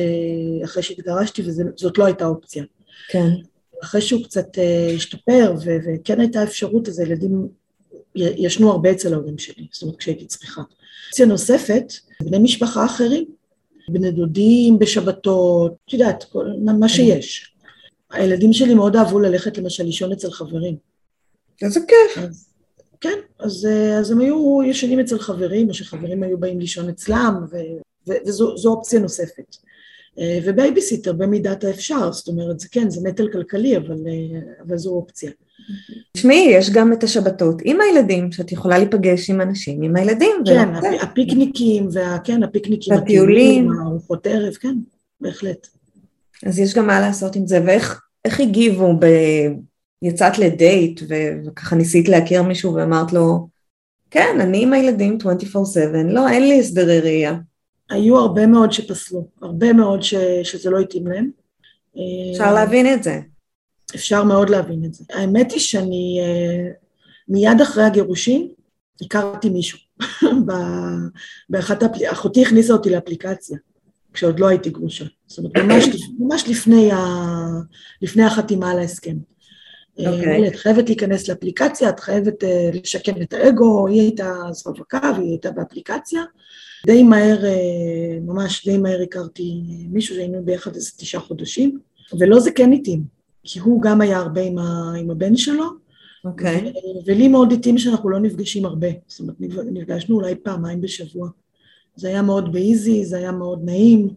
אחרי 0.64 0.84
שהתגרשתי, 0.84 1.42
וזאת 1.46 1.98
לא 1.98 2.06
הייתה 2.06 2.26
אופציה. 2.26 2.64
כן. 3.10 3.28
אחרי 3.84 4.02
שהוא 4.02 4.24
קצת 4.24 4.58
אה, 4.58 4.92
השתפר, 4.96 5.54
ו... 5.66 5.70
וכן 5.86 6.20
הייתה 6.20 6.44
אפשרות, 6.44 6.88
אז 6.88 7.00
הילדים 7.00 7.48
ישנו 8.16 8.72
הרבה 8.72 8.92
אצל 8.92 9.14
ההורים 9.14 9.38
שלי, 9.38 9.68
זאת 9.72 9.84
אומרת 9.84 9.96
כשהייתי 9.96 10.26
צריכה. 10.26 10.62
אופציה 11.08 11.26
נוספת, 11.26 11.94
בני 12.22 12.40
משפחה 12.40 12.86
אחרים, 12.86 13.26
בני 13.90 14.12
דודים 14.12 14.80
בשבתות, 14.80 15.74
את 15.86 15.94
יודעת, 15.94 16.24
כל, 16.24 16.48
מה 16.80 16.90
שיש. 16.90 17.56
הילדים 18.12 18.54
שלי 18.54 18.74
מאוד 18.74 18.96
אהבו 18.96 19.20
ללכת 19.20 19.58
למשל 19.58 19.84
לישון 19.84 20.12
אצל 20.12 20.32
חברים. 20.32 20.76
איזה 21.62 21.80
כיף. 21.80 22.24
אז, 22.24 22.50
כן, 23.02 23.20
אז, 23.40 23.68
אז 24.00 24.12
הם 24.12 24.20
היו 24.20 24.60
ישנים 24.64 25.00
אצל 25.00 25.20
חברים, 25.20 25.70
או 25.70 25.74
שחברים 25.74 26.24
היו 26.24 26.38
באים 26.38 26.60
לישון 26.60 26.90
אצלם, 26.90 27.46
ו, 27.52 27.56
ו, 28.08 28.14
וזו 28.28 28.72
אופציה 28.72 29.00
נוספת. 29.00 29.56
ובייביסיטר 30.46 31.14
במידת 31.14 31.64
האפשר, 31.64 32.12
זאת 32.12 32.28
אומרת, 32.28 32.60
זה 32.60 32.68
כן, 32.72 32.90
זה 32.90 33.08
נטל 33.08 33.32
כלכלי, 33.32 33.78
אבל, 33.78 33.96
אבל 34.68 34.78
זו 34.78 34.90
אופציה. 34.90 35.32
תשמעי, 36.14 36.48
יש 36.52 36.70
גם 36.70 36.94
את 36.94 37.04
השבתות 37.04 37.62
עם 37.64 37.82
הילדים, 37.82 38.32
שאת 38.32 38.52
יכולה 38.52 38.78
להיפגש 38.78 39.30
עם 39.30 39.42
אנשים, 39.42 39.82
עם 39.82 39.96
הילדים. 39.96 40.36
כן, 40.46 40.70
הפיקניקים, 41.02 41.88
וה, 41.94 42.18
כן, 42.24 42.44
הפיקניקים, 42.44 42.94
הטיולים, 42.94 43.72
הארוחות 43.72 44.28
ערב, 44.28 44.54
כן, 44.54 44.76
בהחלט. 45.22 45.68
אז 46.46 46.60
יש 46.60 46.74
גם 46.74 46.88
מה 46.88 47.00
לעשות 47.00 47.36
עם 47.36 47.48
זה, 47.48 47.64
ואיך 47.66 48.40
הגיבו, 48.40 48.94
ב... 49.00 49.06
יצאת 50.02 50.40
לדייט, 50.40 51.02
וככה 51.48 51.76
ניסית 51.76 52.10
להכיר 52.10 52.44
מישהו 52.44 52.74
ואמרת 52.74 53.14
לו, 53.14 53.48
כן, 54.12 54.38
אני 54.40 54.64
עם 54.64 54.74
הילדים 54.74 55.18
24/7, 55.22 55.28
לא, 56.06 56.30
אין 56.30 56.48
לי 56.48 56.60
הסדרי 56.60 57.00
ראייה. 57.00 57.36
היו 57.90 58.18
הרבה 58.18 58.48
מאוד 58.48 58.72
שפסלו, 58.72 59.28
הרבה 59.42 59.74
מאוד 59.74 60.04
ש... 60.04 60.16
שזה 60.44 60.70
לא 60.70 60.80
התאים 60.80 61.08
להם. 61.08 61.30
אפשר 62.32 62.54
להבין 62.54 62.94
את 62.94 63.04
זה. 63.04 63.20
אפשר 63.96 64.24
מאוד 64.24 64.50
להבין 64.50 64.86
את 64.86 64.94
זה. 64.94 65.04
האמת 65.14 65.52
היא 65.52 65.60
שאני 65.60 66.20
אה, 66.22 66.72
מיד 67.28 67.62
אחרי 67.62 67.84
הגירושים 67.84 68.52
הכרתי 69.02 69.50
מישהו. 69.50 69.80
באחת 71.50 71.84
האפליקציות, 71.84 72.14
אחותי 72.14 72.42
הכניסה 72.42 72.74
אותי 72.74 72.90
לאפליקציה, 72.90 73.58
כשעוד 74.14 74.40
לא 74.40 74.48
הייתי 74.48 74.70
גרושה. 74.70 75.06
זאת 75.28 75.38
אומרת, 75.38 75.58
ממש, 75.58 75.86
ממש 76.20 76.44
לפני, 76.48 76.92
ה, 76.92 76.98
לפני 78.02 78.24
החתימה 78.24 78.72
על 78.72 78.80
ההסכם. 78.80 79.16
Okay. 80.00 80.08
אוקיי. 80.08 80.48
את 80.48 80.56
חייבת 80.56 80.88
להיכנס 80.90 81.30
לאפליקציה, 81.30 81.90
את 81.90 82.00
חייבת 82.00 82.44
uh, 82.44 82.48
לשקם 82.74 83.22
את 83.22 83.34
האגו, 83.34 83.88
היא 83.88 84.02
הייתה 84.02 84.34
אז 84.50 84.68
רווקה 84.68 85.12
והיא 85.18 85.30
הייתה 85.30 85.52
באפליקציה. 85.52 86.22
די 86.86 87.04
מהר, 87.04 87.38
uh, 87.42 88.22
ממש 88.22 88.68
די 88.68 88.78
מהר 88.78 89.02
הכרתי 89.02 89.62
מישהו 89.90 90.16
שהיינו 90.16 90.46
ביחד 90.46 90.76
איזה 90.76 90.92
תשעה 90.98 91.22
חודשים, 91.22 91.80
ולא 92.20 92.40
זה 92.40 92.52
כן 92.52 92.74
התאים. 92.74 93.15
כי 93.46 93.60
הוא 93.60 93.82
גם 93.82 94.02
היה 94.02 94.18
הרבה 94.18 94.42
עם, 94.42 94.58
ה, 94.58 94.94
עם 95.00 95.12
הבן 95.12 95.36
שלו. 95.36 95.66
אוקיי. 96.26 96.74
Okay. 96.76 96.80
ולי 97.06 97.28
מאוד 97.28 97.52
התאים 97.52 97.78
שאנחנו 97.78 98.10
לא 98.10 98.20
נפגשים 98.20 98.66
הרבה, 98.66 98.88
זאת 99.08 99.20
אומרת, 99.20 99.36
נפגשנו 99.72 100.16
אולי 100.16 100.36
פעמיים 100.36 100.82
בשבוע. 100.82 101.30
זה 101.96 102.08
היה 102.08 102.22
מאוד 102.22 102.52
באיזי, 102.52 103.06
זה 103.06 103.18
היה 103.18 103.32
מאוד 103.32 103.60
נעים, 103.64 104.10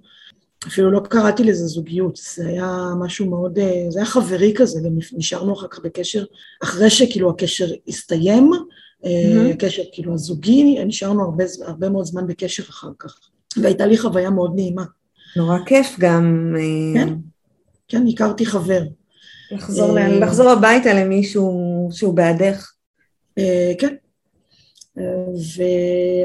אפילו 0.67 0.91
לא 0.91 1.01
קראתי 1.01 1.45
לזה 1.45 1.67
זוגיות, 1.67 2.21
זה 2.35 2.49
היה 2.49 2.93
משהו 3.01 3.31
מאוד, 3.31 3.59
אה, 3.59 3.87
זה 3.89 3.99
היה 3.99 4.07
חברי 4.07 4.53
כזה, 4.57 4.81
ונשארנו 5.13 5.53
אחר 5.53 5.69
כך 5.69 5.81
בקשר, 5.85 6.25
אחרי 6.63 6.91
שכאילו 6.91 7.31
הקשר 7.31 7.67
הסתיים, 7.89 8.51
mm-hmm. 8.53 9.57
קשר 9.59 9.83
כאילו 9.93 10.15
הזוגי, 10.15 10.85
נשארנו 10.85 11.23
הרבה, 11.23 11.45
הרבה 11.65 11.89
מאוד 11.89 12.05
זמן 12.05 12.27
בקשר 12.27 12.63
אחר 12.63 12.91
כך, 12.99 13.19
והייתה 13.57 13.87
לי 13.87 13.99
חוויה 13.99 14.31
מאוד 14.31 14.53
נעימה. 14.55 14.85
נורא 15.37 15.59
כיף 15.67 15.97
גם. 15.99 16.55
אה, 16.57 17.05
כן, 17.05 17.15
כן, 17.89 18.07
הכרתי 18.07 18.47
חבר. 18.47 18.83
לחזור, 19.51 19.99
אה, 19.99 20.09
לחזור 20.09 20.51
הביתה 20.51 20.95
למישהו 20.95 21.89
שהוא 21.93 22.15
בעדך. 22.15 22.73
אה, 23.39 23.73
כן. 23.79 23.95
אה, 24.99 25.05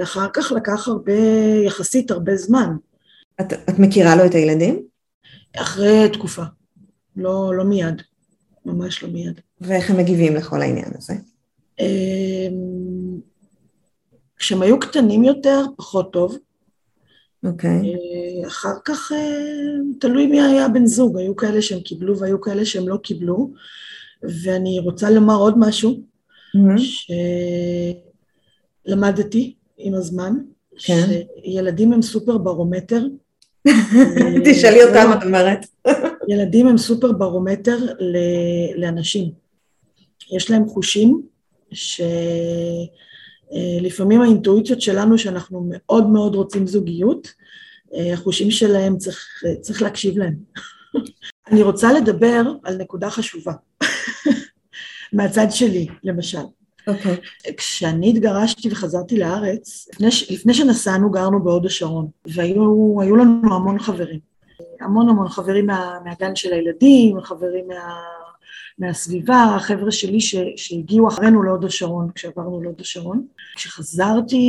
ואחר 0.01 0.27
כך 0.33 0.51
לקח 0.51 0.87
הרבה, 0.87 1.13
יחסית 1.65 2.11
הרבה 2.11 2.35
זמן. 2.35 2.75
את, 3.41 3.53
את 3.53 3.79
מכירה 3.79 4.15
לו 4.15 4.25
את 4.25 4.33
הילדים? 4.33 4.81
אחרי 5.55 6.09
תקופה, 6.13 6.43
לא, 7.15 7.51
לא 7.55 7.63
מיד, 7.63 8.01
ממש 8.65 9.03
לא 9.03 9.09
מיד. 9.09 9.41
ואיך 9.61 9.89
הם 9.89 9.97
מגיבים 9.97 10.35
לכל 10.35 10.61
העניין 10.61 10.91
הזה? 10.97 11.13
כשהם 14.37 14.61
היו 14.61 14.79
קטנים 14.79 15.23
יותר, 15.23 15.65
פחות 15.77 16.13
טוב. 16.13 16.37
אוקיי. 17.43 17.81
Okay. 17.81 17.85
אה, 17.85 18.47
אחר 18.47 18.73
כך 18.85 19.11
אה, 19.11 19.17
תלוי 19.99 20.27
מי 20.27 20.41
היה 20.41 20.67
בן 20.67 20.85
זוג, 20.85 21.17
היו 21.17 21.35
כאלה 21.35 21.61
שהם 21.61 21.79
קיבלו 21.79 22.19
והיו 22.19 22.41
כאלה 22.41 22.65
שהם 22.65 22.87
לא 22.87 22.97
קיבלו. 22.97 23.51
ואני 24.43 24.79
רוצה 24.79 25.09
לומר 25.09 25.35
עוד 25.35 25.55
משהו, 25.57 25.99
mm-hmm. 26.57 26.81
שלמדתי 28.85 29.55
עם 29.77 29.93
הזמן, 29.93 30.33
כן. 30.79 31.07
שילדים 31.43 31.93
הם 31.93 32.01
סופר 32.01 32.37
ברומטר. 32.37 33.05
תשאלי 34.45 34.83
אותם, 34.83 35.09
את 35.17 35.23
אומרת. 35.23 35.65
ילדים 36.29 36.67
הם 36.67 36.77
סופר 36.77 37.11
ברומטר 37.11 37.77
לאנשים. 38.75 39.31
יש 40.31 40.51
להם 40.51 40.67
חושים 40.67 41.21
ש... 41.71 42.01
אה, 43.53 43.81
לפעמים 43.81 44.21
האינטואיציות 44.21 44.81
שלנו 44.81 45.17
שאנחנו 45.17 45.69
מאוד 45.69 46.09
מאוד 46.09 46.35
רוצים 46.35 46.67
זוגיות, 46.67 47.33
אה, 47.95 48.13
החושים 48.13 48.51
שלהם 48.51 48.97
צריך, 48.97 49.43
צריך 49.61 49.81
להקשיב 49.81 50.17
להם. 50.17 50.35
אני 51.51 51.61
רוצה 51.61 51.93
לדבר 51.93 52.41
על 52.63 52.77
נקודה 52.77 53.09
חשובה. 53.09 53.53
מהצד 55.13 55.47
שלי, 55.49 55.87
למשל. 56.03 56.43
אוקיי. 56.87 57.15
Okay. 57.15 57.53
כשאני 57.57 58.09
התגרשתי 58.09 58.69
וחזרתי 58.71 59.19
לארץ, 59.19 59.87
לפני, 59.93 60.07
לפני 60.29 60.53
שנסענו 60.53 61.11
גרנו 61.11 61.43
בהוד 61.43 61.65
השרון, 61.65 62.07
והיו 62.25 63.15
לנו 63.15 63.55
המון 63.55 63.79
חברים. 63.79 64.19
המון 64.81 65.09
המון 65.09 65.29
חברים 65.29 65.65
מה, 65.65 65.97
מהגן 66.05 66.35
של 66.35 66.53
הילדים, 66.53 67.21
חברים 67.21 67.67
מה, 67.67 68.01
מהסביבה, 68.79 69.43
החבר'ה 69.55 69.91
שלי 69.91 70.21
ש, 70.21 70.35
שהגיעו 70.55 71.07
אחרינו 71.07 71.43
להוד 71.43 71.65
השרון, 71.65 72.09
כשעברנו 72.15 72.61
להוד 72.61 72.81
השרון. 72.81 73.25
כשחזרתי, 73.55 74.47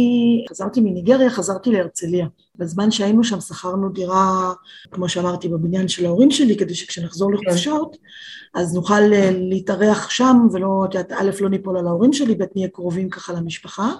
חזרתי 0.50 0.80
מניגריה, 0.80 1.30
חזרתי 1.30 1.70
להרצליה. 1.70 2.26
בזמן 2.56 2.90
שהיינו 2.90 3.24
שם 3.24 3.40
שכרנו 3.40 3.88
דירה, 3.88 4.52
כמו 4.90 5.08
שאמרתי, 5.08 5.48
בבניין 5.48 5.88
של 5.88 6.06
ההורים 6.06 6.30
שלי, 6.30 6.56
כדי 6.56 6.74
שכשנחזור 6.74 7.30
כן. 7.30 7.37
לחופשות, 7.37 7.96
אז 8.54 8.74
נוכל 8.74 9.12
אה, 9.12 9.30
להתארח 9.32 10.10
שם, 10.10 10.37
ולא, 10.52 10.84
את 10.88 10.94
יודעת, 10.94 11.12
א', 11.12 11.30
לא 11.40 11.48
ניפול 11.48 11.78
על 11.78 11.87
ההורים 11.87 12.12
שלי, 12.12 12.34
ב', 12.34 12.44
נהיה 12.54 12.68
קרובים 12.68 13.10
ככה 13.10 13.32
למשפחה. 13.32 13.92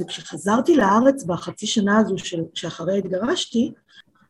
וכשחזרתי 0.00 0.76
לארץ 0.76 1.24
בחצי 1.24 1.66
שנה 1.66 1.98
הזו 1.98 2.18
של, 2.18 2.42
שאחריה 2.54 2.96
התגרשתי, 2.96 3.72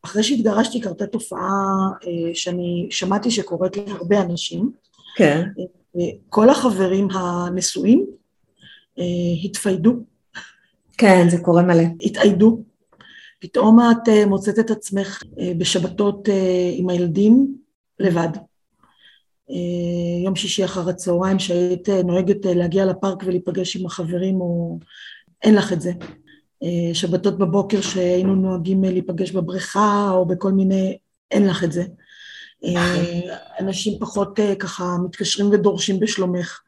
אחרי 0.02 0.22
שהתגרשתי 0.22 0.80
קרתה 0.80 1.06
תופעה 1.06 1.88
אה, 2.06 2.34
שאני 2.34 2.86
שמעתי 2.90 3.30
שקורית 3.30 3.76
להרבה 3.76 4.20
אנשים. 4.22 4.70
כן. 5.16 5.48
אה, 5.96 6.10
כל 6.28 6.48
החברים 6.50 7.08
הנשואים 7.10 8.06
אה, 8.98 9.04
התפיידו. 9.44 9.92
כן, 10.98 11.26
זה 11.28 11.38
קורה 11.38 11.62
מלא. 11.62 11.82
התאיידו. 12.02 12.62
פתאום 13.40 13.78
את 13.80 14.08
אה, 14.08 14.26
מוצאת 14.26 14.58
את 14.58 14.70
עצמך 14.70 15.22
בשבתות 15.58 16.28
עם 16.76 16.88
הילדים 16.88 17.56
לבד. 18.00 18.28
יום 20.24 20.36
שישי 20.36 20.64
אחר 20.64 20.88
הצהריים 20.88 21.38
שהיית 21.38 21.88
נוהגת 21.88 22.44
להגיע 22.44 22.84
לפארק 22.84 23.22
ולהיפגש 23.26 23.76
עם 23.76 23.86
החברים, 23.86 24.40
או 24.40 24.78
אין 25.42 25.54
לך 25.54 25.72
את 25.72 25.80
זה. 25.80 25.92
שבתות 26.92 27.38
בבוקר 27.38 27.80
שהיינו 27.80 28.34
נוהגים 28.34 28.84
להיפגש 28.84 29.30
בבריכה 29.30 30.10
או 30.10 30.26
בכל 30.26 30.52
מיני, 30.52 30.98
אין 31.30 31.46
לך 31.46 31.64
את 31.64 31.72
זה. 31.72 31.84
אה, 32.66 33.36
אנשים 33.60 33.98
פחות 34.00 34.38
ככה 34.58 34.96
מתקשרים 35.04 35.50
ודורשים 35.50 36.00
בשלומך. 36.00 36.60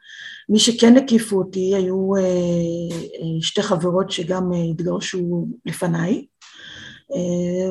מי 0.48 0.58
שכן 0.58 0.96
הקיפו 0.96 1.38
אותי 1.38 1.74
היו 1.74 2.10
שתי 3.40 3.62
חברות 3.62 4.10
שגם 4.10 4.52
התגרשו 4.70 5.46
לפניי, 5.66 6.26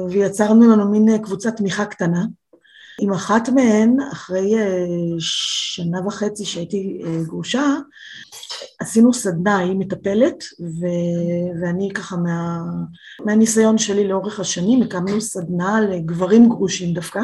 ויצרנו 0.10 0.72
לנו 0.72 0.92
מין 0.92 1.18
קבוצת 1.18 1.56
תמיכה 1.56 1.86
קטנה. 1.86 2.26
עם 3.02 3.14
אחת 3.14 3.50
מהן, 3.50 3.98
אחרי 4.12 4.54
שנה 5.20 6.08
וחצי 6.08 6.46
שהייתי 6.46 7.02
גרושה, 7.26 7.76
עשינו 8.80 9.14
סדנה, 9.14 9.58
היא 9.58 9.76
מטפלת, 9.76 10.44
ו... 10.60 10.86
ואני 11.62 11.90
ככה 11.94 12.18
מה... 12.18 12.62
מהניסיון 13.26 13.78
שלי 13.78 14.08
לאורך 14.08 14.40
השנים 14.40 14.82
הקמנו 14.82 15.22
סדנה 15.22 15.82
לגברים 15.82 16.50
גרושים 16.50 16.94
דווקא. 16.94 17.20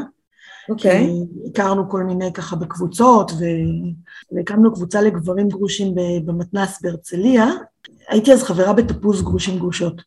אוקיי. 0.70 1.08
Okay. 1.08 1.50
הכרנו 1.50 1.90
כל 1.90 2.04
מיני 2.04 2.34
ככה 2.34 2.56
בקבוצות, 2.56 3.32
ו... 3.32 3.44
והקמנו 4.32 4.74
קבוצה 4.74 5.02
לגברים 5.02 5.50
גרושים 5.50 5.96
במתנ"ס 6.26 6.82
בהרצליה. 6.82 7.46
הייתי 8.10 8.34
אז 8.34 8.44
חברה 8.44 8.74
בתפוז 8.74 9.22
גרושים 9.22 9.60
גרושות. 9.60 10.02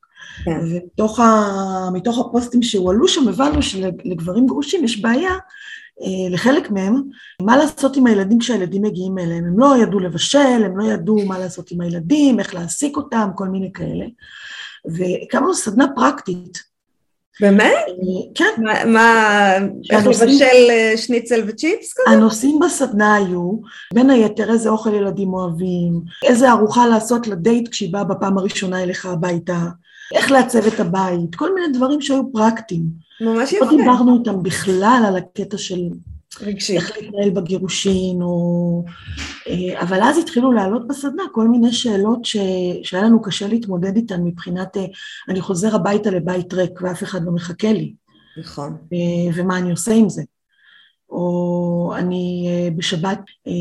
כן. 0.45 0.61
ומתוך 0.63 1.21
ה... 1.21 2.21
הפוסטים 2.21 2.63
שהועלו 2.63 3.09
שם 3.09 3.29
הבנו 3.29 3.63
שלגברים 3.63 4.47
גרושים 4.47 4.85
יש 4.85 5.01
בעיה 5.01 5.33
אה, 6.03 6.31
לחלק 6.31 6.71
מהם, 6.71 7.03
מה 7.43 7.57
לעשות 7.57 7.97
עם 7.97 8.07
הילדים 8.07 8.39
כשהילדים 8.39 8.83
מגיעים 8.83 9.19
אליהם. 9.19 9.45
הם 9.45 9.59
לא 9.59 9.77
ידעו 9.77 10.01
לבשל, 10.01 10.63
הם 10.65 10.79
לא 10.79 10.85
ידעו 10.85 11.27
מה 11.27 11.39
לעשות 11.39 11.71
עם 11.71 11.81
הילדים, 11.81 12.41
איך 12.41 12.55
להעסיק 12.55 12.97
אותם, 12.97 13.29
כל 13.35 13.49
מיני 13.49 13.73
כאלה. 13.73 14.07
והקמנו 14.85 15.55
סדנה 15.55 15.87
פרקטית. 15.95 16.76
באמת? 17.41 17.73
כן. 18.35 18.63
מה, 18.87 19.57
איך 19.91 20.07
לבשל 20.07 20.71
אה, 20.71 20.93
שניצל 20.97 21.43
וצ'יפס 21.47 21.95
כזה? 21.97 22.17
הנושאים 22.17 22.59
בסדנה 22.59 23.15
היו, 23.15 23.53
בין 23.95 24.11
היתר, 24.11 24.53
איזה 24.53 24.69
אוכל 24.69 24.95
ילדים 24.95 25.35
אוהבים, 25.35 26.01
איזה 26.25 26.51
ארוחה 26.51 26.87
לעשות 26.87 27.27
לדייט 27.27 27.69
כשהיא 27.69 27.93
באה 27.93 28.05
בפעם 28.05 28.39
הראשונה 28.39 28.83
אליך 28.83 29.07
הביתה, 29.07 29.59
איך 30.15 30.31
לעצב 30.31 30.67
את 30.67 30.81
הבית, 30.81 31.35
כל 31.35 31.55
מיני 31.55 31.67
דברים 31.73 32.01
שהיו 32.01 32.33
פרקטיים. 32.33 32.83
ממש 33.21 33.53
יפה. 33.53 33.65
לא 33.65 33.71
דיברנו 33.71 34.19
איתם 34.19 34.43
בכלל 34.43 35.05
על 35.09 35.17
הקטע 35.17 35.59
של 35.59 35.81
רגשי. 36.43 36.77
איך 36.77 36.93
להתנהל 36.97 37.31
בגירושין, 37.31 38.23
או... 38.23 38.85
אה, 39.49 39.83
אבל 39.83 40.03
אז 40.03 40.19
התחילו 40.19 40.53
לעלות 40.53 40.89
בסדנה 40.89 41.23
כל 41.33 41.49
מיני 41.49 41.73
שאלות 41.73 42.25
ש... 42.25 42.37
שהיה 42.83 43.03
לנו 43.03 43.23
קשה 43.23 43.49
להתמודד 43.49 43.97
איתן 43.97 44.23
מבחינת, 44.25 44.77
אה, 44.77 44.85
אני 45.29 45.41
חוזר 45.41 45.75
הביתה 45.75 46.11
לבית 46.11 46.55
ריק 46.55 46.83
ואף 46.83 47.03
אחד 47.03 47.25
לא 47.25 47.33
מחכה 47.33 47.73
לי. 47.73 47.95
נכון. 48.39 48.77
אה, 48.93 49.33
ומה 49.35 49.59
אני 49.59 49.71
עושה 49.71 49.93
עם 49.93 50.09
זה. 50.09 50.23
או 51.11 51.93
אני 51.97 52.49
בשבת 52.77 53.21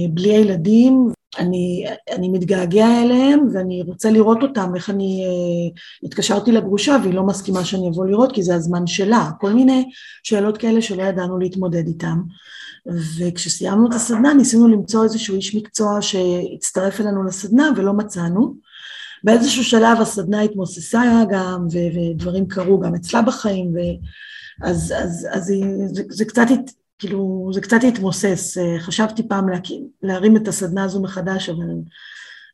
בלי 0.10 0.34
הילדים, 0.34 1.12
אני, 1.38 1.86
אני 2.12 2.30
מתגעגע 2.30 3.02
אליהם 3.04 3.48
ואני 3.54 3.84
רוצה 3.88 4.12
לראות 4.12 4.42
אותם, 4.42 4.76
איך 4.76 4.90
אני 4.90 5.24
אה, 5.26 5.82
התקשרתי 6.04 6.52
לגרושה 6.52 6.98
והיא 7.04 7.14
לא 7.14 7.24
מסכימה 7.24 7.66
שאני 7.66 7.90
אבוא 7.90 8.06
לראות 8.06 8.32
כי 8.32 8.44
זה 8.44 8.56
הזמן 8.56 8.88
שלה, 8.88 9.30
כל 9.40 9.54
מיני 9.54 9.90
שאלות 10.24 10.58
כאלה 10.58 10.82
שלא 10.82 11.04
ידענו 11.04 11.40
להתמודד 11.40 11.88
איתם. 11.88 12.22
וכשסיימנו 13.18 13.88
את 13.88 13.94
הסדנה 13.94 14.34
ניסינו 14.34 14.68
למצוא 14.68 15.04
איזשהו 15.04 15.36
איש 15.36 15.56
מקצוע 15.56 16.02
שהצטרף 16.02 17.02
אלינו 17.02 17.24
לסדנה 17.24 17.70
ולא 17.76 17.94
מצאנו. 17.94 18.56
באיזשהו 19.24 19.64
שלב 19.64 20.02
הסדנה 20.02 20.42
התמוססה 20.42 21.24
גם 21.30 21.68
ודברים 21.72 22.48
קרו 22.48 22.80
גם 22.80 22.96
אצלה 22.96 23.22
בחיים, 23.22 23.74
ואז 23.76 24.94
אז, 24.98 25.28
אז 25.32 25.46
זה, 25.92 26.04
זה 26.10 26.26
קצת 26.26 26.48
כאילו, 27.00 27.50
זה 27.54 27.62
קצת 27.62 27.84
התמוסס. 27.88 28.58
אה, 28.58 28.80
חשבתי 28.80 29.28
פעם 29.28 29.50
להקים, 29.50 29.88
להרים 30.02 30.38
את 30.38 30.48
הסדנה 30.48 30.84
הזו 30.84 31.02
מחדש, 31.02 31.50
אבל, 31.50 31.66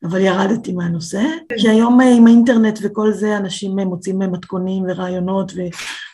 אבל 0.04 0.22
ירדתי 0.22 0.72
מהנושא. 0.72 1.22
כי 1.58 1.70
היום 1.70 2.02
אה, 2.02 2.16
עם 2.16 2.28
האינטרנט 2.28 2.80
וכל 2.82 3.14
זה, 3.14 3.38
אנשים 3.38 3.80
אה, 3.80 3.86
מוצאים 3.86 4.20
מתכונים 4.20 4.84
ורעיונות 4.90 5.52
ו, 5.56 5.60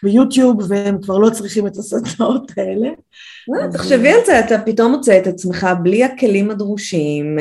ויוטיוב, 0.04 0.58
והם 0.68 1.02
כבר 1.02 1.18
לא 1.18 1.30
צריכים 1.30 1.68
את 1.68 1.78
הסדנאות 1.78 2.52
האלה. 2.58 2.90
תחשבי 3.74 4.10
על 4.10 4.20
זה, 4.26 4.40
אתה 4.40 4.60
פתאום 4.66 4.92
מוצא 4.92 5.18
את 5.18 5.28
עצמך 5.28 5.68
בלי 5.84 6.04
הכלים 6.04 6.52
הדרושים, 6.52 7.38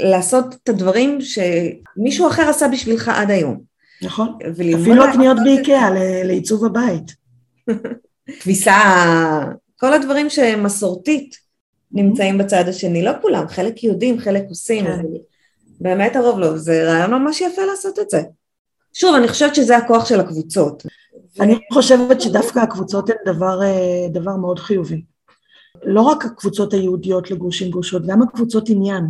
לעשות 0.00 0.54
את 0.62 0.68
הדברים 0.68 1.18
שמישהו 1.20 2.28
אחר 2.28 2.48
עשה 2.48 2.68
בשבילך 2.68 3.08
עד 3.08 3.30
היום. 3.30 3.60
נכון, 4.02 4.38
אפילו 4.52 5.04
הקניות 5.04 5.36
באיקאה 5.44 5.90
לעיצוב 6.24 6.64
הבית. 6.64 7.14
כביסה 8.40 8.72
כל 9.76 9.92
הדברים 9.94 10.30
שהם 10.30 10.62
מסורתית 10.62 11.36
נמצאים 11.92 12.38
בצד 12.38 12.68
השני, 12.68 13.02
לא 13.02 13.12
כולם, 13.22 13.48
חלק 13.48 13.84
יודעים, 13.84 14.18
חלק 14.18 14.44
עושים, 14.48 14.84
כן. 14.84 15.02
באמת 15.80 16.16
הרוב 16.16 16.38
לא, 16.38 16.56
זה 16.56 16.92
רעיון 16.92 17.10
ממש 17.10 17.40
יפה 17.40 17.64
לעשות 17.64 17.98
את 17.98 18.10
זה. 18.10 18.22
שוב, 18.92 19.14
אני 19.14 19.28
חושבת 19.28 19.54
שזה 19.54 19.76
הכוח 19.76 20.06
של 20.06 20.20
הקבוצות. 20.20 20.82
אני 21.40 21.58
חושבת 21.72 22.20
שדווקא 22.20 22.58
הקבוצות 22.58 23.10
הן 23.10 23.16
דבר, 23.34 23.62
אה, 23.62 24.08
דבר 24.12 24.36
מאוד 24.36 24.58
חיובי. 24.58 25.02
לא 25.84 26.00
רק 26.00 26.24
הקבוצות 26.24 26.72
היהודיות 26.72 27.30
לגרושים 27.30 27.70
גרושות, 27.70 28.06
גם 28.06 28.22
הקבוצות 28.22 28.68
עניין. 28.68 29.04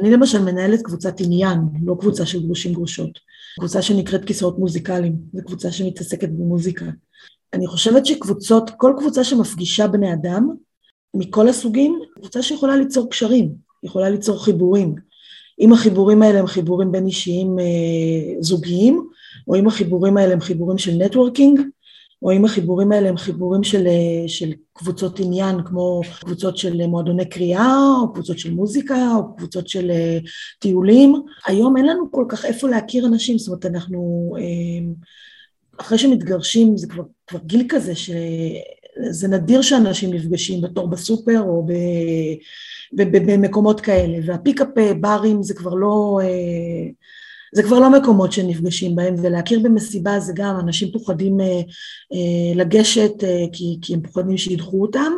אני 0.00 0.10
למשל 0.10 0.42
מנהלת 0.42 0.82
קבוצת 0.82 1.20
עניין, 1.20 1.58
לא 1.84 1.96
קבוצה 2.00 2.26
של 2.26 2.42
גרושים 2.42 2.72
גרושות. 2.72 3.10
קבוצה 3.58 3.82
שנקראת 3.82 4.24
כיסאות 4.24 4.58
מוזיקליים, 4.58 5.16
זו 5.32 5.42
קבוצה 5.46 5.72
שמתעסקת 5.72 6.28
במוזיקה. 6.28 6.84
אני 7.54 7.66
חושבת 7.66 8.06
שקבוצות, 8.06 8.70
כל 8.76 8.92
קבוצה 8.98 9.24
שמפגישה 9.24 9.88
בני 9.88 10.12
אדם, 10.12 10.48
מכל 11.14 11.48
הסוגים, 11.48 12.00
קבוצה 12.14 12.42
שיכולה 12.42 12.76
ליצור 12.76 13.10
קשרים, 13.10 13.52
יכולה 13.82 14.10
ליצור 14.10 14.44
חיבורים. 14.44 14.94
אם 15.60 15.72
החיבורים 15.72 16.22
האלה 16.22 16.38
הם 16.38 16.46
חיבורים 16.46 16.92
בין 16.92 17.06
אישיים 17.06 17.58
אה, 17.58 18.34
זוגיים, 18.40 19.08
או 19.48 19.54
אם 19.54 19.66
החיבורים 19.66 20.16
האלה 20.16 20.32
הם 20.32 20.40
חיבורים 20.40 20.78
של 20.78 20.92
נטוורקינג, 20.92 21.60
או 22.22 22.32
אם 22.32 22.44
החיבורים 22.44 22.92
האלה 22.92 23.08
הם 23.08 23.16
חיבורים 23.16 23.64
של, 23.64 23.86
אה, 23.86 24.28
של 24.28 24.52
קבוצות 24.72 25.20
עניין, 25.20 25.56
כמו 25.64 26.00
קבוצות 26.20 26.56
של 26.56 26.86
מועדוני 26.86 27.28
קריאה, 27.28 27.76
או 28.00 28.12
קבוצות 28.12 28.38
של 28.38 28.54
מוזיקה, 28.54 29.14
או 29.16 29.36
קבוצות 29.36 29.68
של 29.68 29.90
אה, 29.90 30.18
טיולים. 30.58 31.14
היום 31.46 31.76
אין 31.76 31.86
לנו 31.86 32.10
כל 32.10 32.24
כך 32.28 32.44
איפה 32.44 32.68
להכיר 32.68 33.06
אנשים, 33.06 33.38
זאת 33.38 33.48
אומרת, 33.48 33.66
אנחנו... 33.66 34.32
אה, 34.38 34.94
אחרי 35.76 35.98
שמתגרשים 35.98 36.76
זה 36.76 36.86
כבר, 36.86 37.02
כבר 37.26 37.40
גיל 37.46 37.66
כזה 37.68 37.94
שזה 37.94 39.28
נדיר 39.28 39.62
שאנשים 39.62 40.14
נפגשים 40.14 40.60
בתור 40.60 40.88
בסופר 40.88 41.40
או 41.40 41.66
ב, 41.66 41.72
במקומות 42.96 43.80
כאלה 43.80 44.18
והפיקאפ 44.26 44.68
ברים 45.00 45.42
זה 45.42 45.54
כבר 45.54 45.74
לא, 45.74 46.20
אה, 46.22 46.90
זה 47.54 47.62
כבר 47.62 47.78
לא 47.78 47.90
מקומות 47.90 48.32
שנפגשים 48.32 48.96
בהם, 48.96 49.14
ולהכיר 49.22 49.60
במסיבה 49.62 50.20
זה 50.20 50.32
גם, 50.36 50.60
אנשים 50.60 50.92
פוחדים 50.92 51.40
אה, 51.40 51.46
אה, 52.12 52.54
לגשת 52.54 53.24
אה, 53.24 53.44
כי, 53.52 53.78
כי 53.82 53.94
הם 53.94 54.00
פוחדים 54.00 54.36
שידחו 54.36 54.82
אותם, 54.82 55.12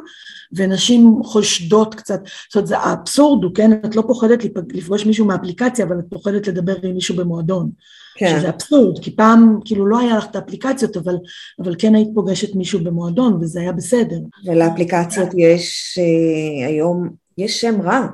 ונשים 0.53 1.21
חושדות 1.25 1.95
קצת, 1.95 2.21
זאת 2.25 2.55
אומרת 2.55 2.66
זה 2.66 2.79
האבסורד 2.79 3.45
הוא, 3.45 3.55
כן, 3.55 3.73
את 3.73 3.97
לא 3.97 4.03
פוחדת 4.07 4.45
לפגוש 4.75 5.07
מישהו 5.07 5.27
מהאפליקציה, 5.27 5.85
אבל 5.85 5.99
את 5.99 6.05
פוחדת 6.11 6.49
לדבר 6.49 6.75
עם 6.83 6.95
מישהו 6.95 7.16
במועדון. 7.16 7.71
כן. 8.16 8.38
שזה 8.38 8.48
אבסורד, 8.48 8.98
כי 8.98 9.16
פעם 9.16 9.59
כאילו 9.64 9.87
לא 9.87 9.98
היה 9.98 10.16
לך 10.16 10.26
את 10.31 10.37
האפליקציות, 10.37 10.96
אבל, 10.96 11.14
אבל 11.62 11.74
כן 11.79 11.94
היית 11.94 12.09
פוגשת 12.14 12.55
מישהו 12.55 12.85
במועדון, 12.85 13.38
וזה 13.40 13.61
היה 13.61 13.72
בסדר. 13.72 14.18
ולאפליקציות 14.44 15.29
יש 15.37 15.98
אה, 15.98 16.66
היום, 16.66 17.09
יש 17.38 17.61
שם 17.61 17.81
רע. 17.81 18.07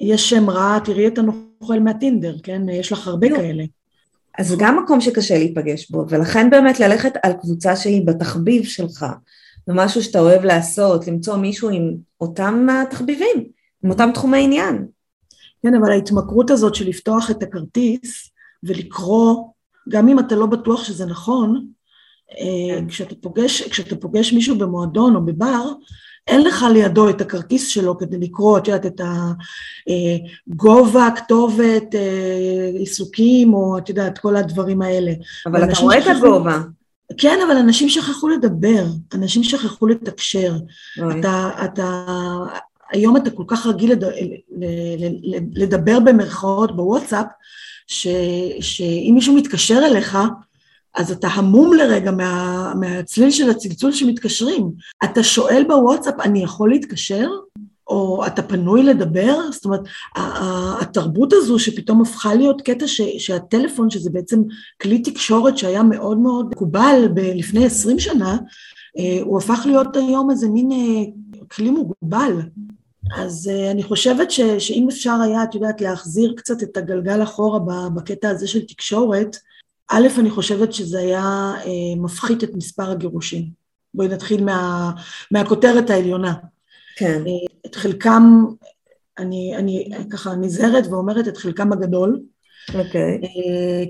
יש 0.00 0.30
שם 0.30 0.50
רע, 0.50 0.78
תראי 0.84 1.06
את 1.06 1.18
הנוכל 1.18 1.80
מהטינדר, 1.80 2.36
כן? 2.42 2.68
יש 2.68 2.92
לך 2.92 3.08
הרבה. 3.08 3.28
כאלה. 3.28 3.64
אז 4.38 4.48
זה 4.48 4.56
גם 4.58 4.82
מקום 4.82 5.00
שקשה 5.00 5.38
להיפגש 5.38 5.90
בו, 5.90 6.04
ולכן 6.08 6.50
באמת 6.50 6.80
ללכת 6.80 7.12
על 7.22 7.32
קבוצה 7.32 7.76
שהיא 7.76 8.06
בתחביב 8.06 8.64
שלך, 8.64 9.06
ומשהו 9.68 10.02
שאתה 10.02 10.20
אוהב 10.20 10.44
לעשות, 10.44 11.06
למצוא 11.06 11.36
מישהו 11.36 11.70
עם 11.70 11.94
אותם 12.20 12.66
התחביבים, 12.82 13.44
עם 13.84 13.90
אותם 13.90 14.10
תחומי 14.14 14.44
עניין. 14.44 14.86
כן, 15.62 15.74
אבל 15.74 15.90
ההתמכרות 15.90 16.50
הזאת 16.50 16.74
של 16.74 16.88
לפתוח 16.88 17.30
את 17.30 17.42
הכרטיס 17.42 18.30
ולקרוא, 18.62 19.48
גם 19.88 20.08
אם 20.08 20.18
אתה 20.18 20.36
לא 20.36 20.46
בטוח 20.46 20.84
שזה 20.84 21.06
נכון, 21.06 21.66
אה, 22.30 22.78
כן. 22.78 22.88
כשאתה 22.88 23.14
פוגש, 23.20 23.62
כשאתה 23.62 23.96
פוגש 23.96 24.32
מישהו 24.32 24.58
במועדון 24.58 25.16
או 25.16 25.24
בבר, 25.24 25.72
אין 26.26 26.42
לך 26.42 26.64
לידו 26.72 27.10
את 27.10 27.20
הכרטיס 27.20 27.68
שלו 27.68 27.98
כדי 27.98 28.18
לקרוא, 28.18 28.58
את 28.58 28.68
יודעת, 28.68 28.86
את 28.86 29.00
הגובה, 30.48 31.04
אה, 31.04 31.16
כתובת, 31.16 31.94
אה, 31.94 32.70
עיסוקים, 32.78 33.54
או 33.54 33.78
את 33.78 33.88
יודעת, 33.88 34.18
כל 34.18 34.36
הדברים 34.36 34.82
האלה. 34.82 35.12
אבל 35.46 35.64
אתה 35.64 35.80
רואה 35.80 35.98
את 35.98 36.06
הגובה. 36.06 36.62
כן, 37.18 37.38
אבל 37.46 37.56
אנשים 37.56 37.88
שכחו 37.88 38.28
לדבר, 38.28 38.84
אנשים 39.14 39.44
שכחו 39.44 39.86
לתקשר. 39.86 40.56
אתה, 41.20 41.50
אתה, 41.64 42.04
היום 42.90 43.16
אתה 43.16 43.30
כל 43.30 43.44
כך 43.46 43.66
רגיל 43.66 43.92
לד, 43.92 44.04
לדבר 45.54 46.00
במרכאות 46.00 46.76
בוואטסאפ, 46.76 47.26
ש, 47.88 48.06
שאם 48.60 49.12
מישהו 49.14 49.34
מתקשר 49.34 49.80
אליך, 49.86 50.18
אז 50.94 51.12
אתה 51.12 51.28
המום 51.28 51.74
לרגע 51.74 52.10
מה, 52.10 52.72
מהצליל 52.80 53.30
של 53.30 53.50
הצלצול 53.50 53.92
שמתקשרים. 53.92 54.70
אתה 55.04 55.22
שואל 55.22 55.64
בוואטסאפ, 55.68 56.20
אני 56.20 56.42
יכול 56.42 56.70
להתקשר? 56.70 57.28
או 57.86 58.26
אתה 58.26 58.42
פנוי 58.42 58.82
לדבר? 58.82 59.36
זאת 59.52 59.64
אומרת, 59.64 59.80
התרבות 60.80 61.32
הזו 61.32 61.58
שפתאום 61.58 62.02
הפכה 62.02 62.34
להיות 62.34 62.62
קטע 62.62 62.86
ש, 62.86 63.00
שהטלפון, 63.18 63.90
שזה 63.90 64.10
בעצם 64.10 64.42
כלי 64.82 64.98
תקשורת 64.98 65.58
שהיה 65.58 65.82
מאוד 65.82 66.18
מאוד 66.18 66.50
מקובל 66.50 67.08
לפני 67.16 67.66
עשרים 67.66 67.98
שנה, 67.98 68.36
אה, 68.98 69.18
הוא 69.22 69.38
הפך 69.38 69.62
להיות 69.66 69.96
היום 69.96 70.30
איזה 70.30 70.48
מין 70.48 70.72
אה, 70.72 71.04
כלי 71.48 71.70
מוגבל. 71.70 72.40
אז 73.16 73.50
uh, 73.52 73.70
אני 73.70 73.82
חושבת 73.82 74.30
ש, 74.30 74.40
שאם 74.40 74.88
אפשר 74.90 75.14
היה, 75.24 75.42
את 75.42 75.54
יודעת, 75.54 75.80
להחזיר 75.80 76.34
קצת 76.36 76.62
את 76.62 76.76
הגלגל 76.76 77.22
אחורה 77.22 77.88
בקטע 77.94 78.30
הזה 78.30 78.48
של 78.48 78.66
תקשורת, 78.66 79.36
א', 79.90 80.08
אני 80.18 80.30
חושבת 80.30 80.72
שזה 80.72 80.98
היה 80.98 81.52
uh, 81.64 81.68
מפחית 81.96 82.44
את 82.44 82.54
מספר 82.54 82.90
הגירושים. 82.90 83.44
בואי 83.94 84.08
נתחיל 84.08 84.44
מה, 84.44 84.90
מהכותרת 85.30 85.90
העליונה. 85.90 86.34
כן. 86.96 87.22
Uh, 87.26 87.52
את 87.66 87.74
חלקם, 87.74 88.44
אני, 89.18 89.56
אני 89.56 89.90
ככה 90.10 90.34
נזהרת 90.34 90.86
ואומרת 90.86 91.28
את 91.28 91.36
חלקם 91.36 91.72
הגדול, 91.72 92.20
אוקיי. 92.74 93.20
Okay. 93.22 93.26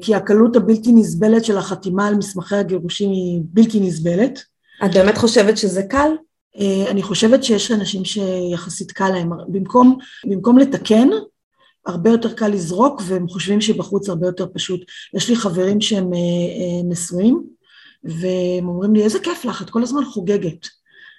כי 0.03 0.15
הקלות 0.15 0.57
הבלתי 0.57 0.93
נסבלת 0.93 1.45
של 1.45 1.59
החתימה 1.59 2.09
על 2.09 2.15
מסמכי 2.15 2.57
הגירושים 2.57 3.11
היא 3.11 3.41
בלתי 3.45 3.81
נסבלת. 3.81 4.39
את 4.85 4.95
באמת 4.95 5.19
חושבת 5.19 5.57
שזה 5.57 5.83
קל? 5.83 6.11
אה, 6.59 6.91
אני 6.91 7.03
חושבת 7.03 7.45
שיש 7.45 7.71
אנשים 7.71 8.05
שיחסית 8.05 8.93
קל 8.93 9.09
להם, 9.09 9.31
במקום, 9.49 9.99
במקום 10.27 10.59
לתקן, 10.59 11.09
הרבה 11.87 12.11
יותר 12.11 12.33
קל 12.33 12.49
לזרוק 12.49 13.03
והם 13.07 13.29
חושבים 13.29 13.61
שבחוץ 13.61 14.09
הרבה 14.09 14.27
יותר 14.27 14.47
פשוט. 14.55 14.81
יש 15.15 15.29
לי 15.29 15.37
חברים 15.37 15.81
שהם 15.81 16.13
אה, 16.13 16.19
אה, 16.19 16.83
נשואים 16.85 17.45
והם 18.05 18.69
אומרים 18.69 18.95
לי 18.95 19.03
איזה 19.03 19.19
כיף 19.21 19.45
לך, 19.45 19.63
את 19.63 19.71
כל 19.71 19.83
הזמן 19.83 20.05
חוגגת. 20.05 20.67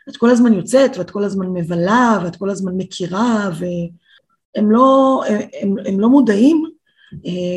את 0.10 0.18
כל 0.18 0.30
הזמן 0.30 0.54
יוצאת 0.54 0.98
ואת 0.98 1.12
כל 1.12 1.24
הזמן 1.24 1.48
מבלה 1.48 2.20
ואת 2.24 2.36
כל 2.36 2.50
הזמן 2.50 2.74
מכירה 2.78 3.50
והם 3.60 4.72
לא, 4.72 5.24
הם, 5.62 5.76
הם 5.86 6.00
לא 6.00 6.10
מודעים 6.10 6.64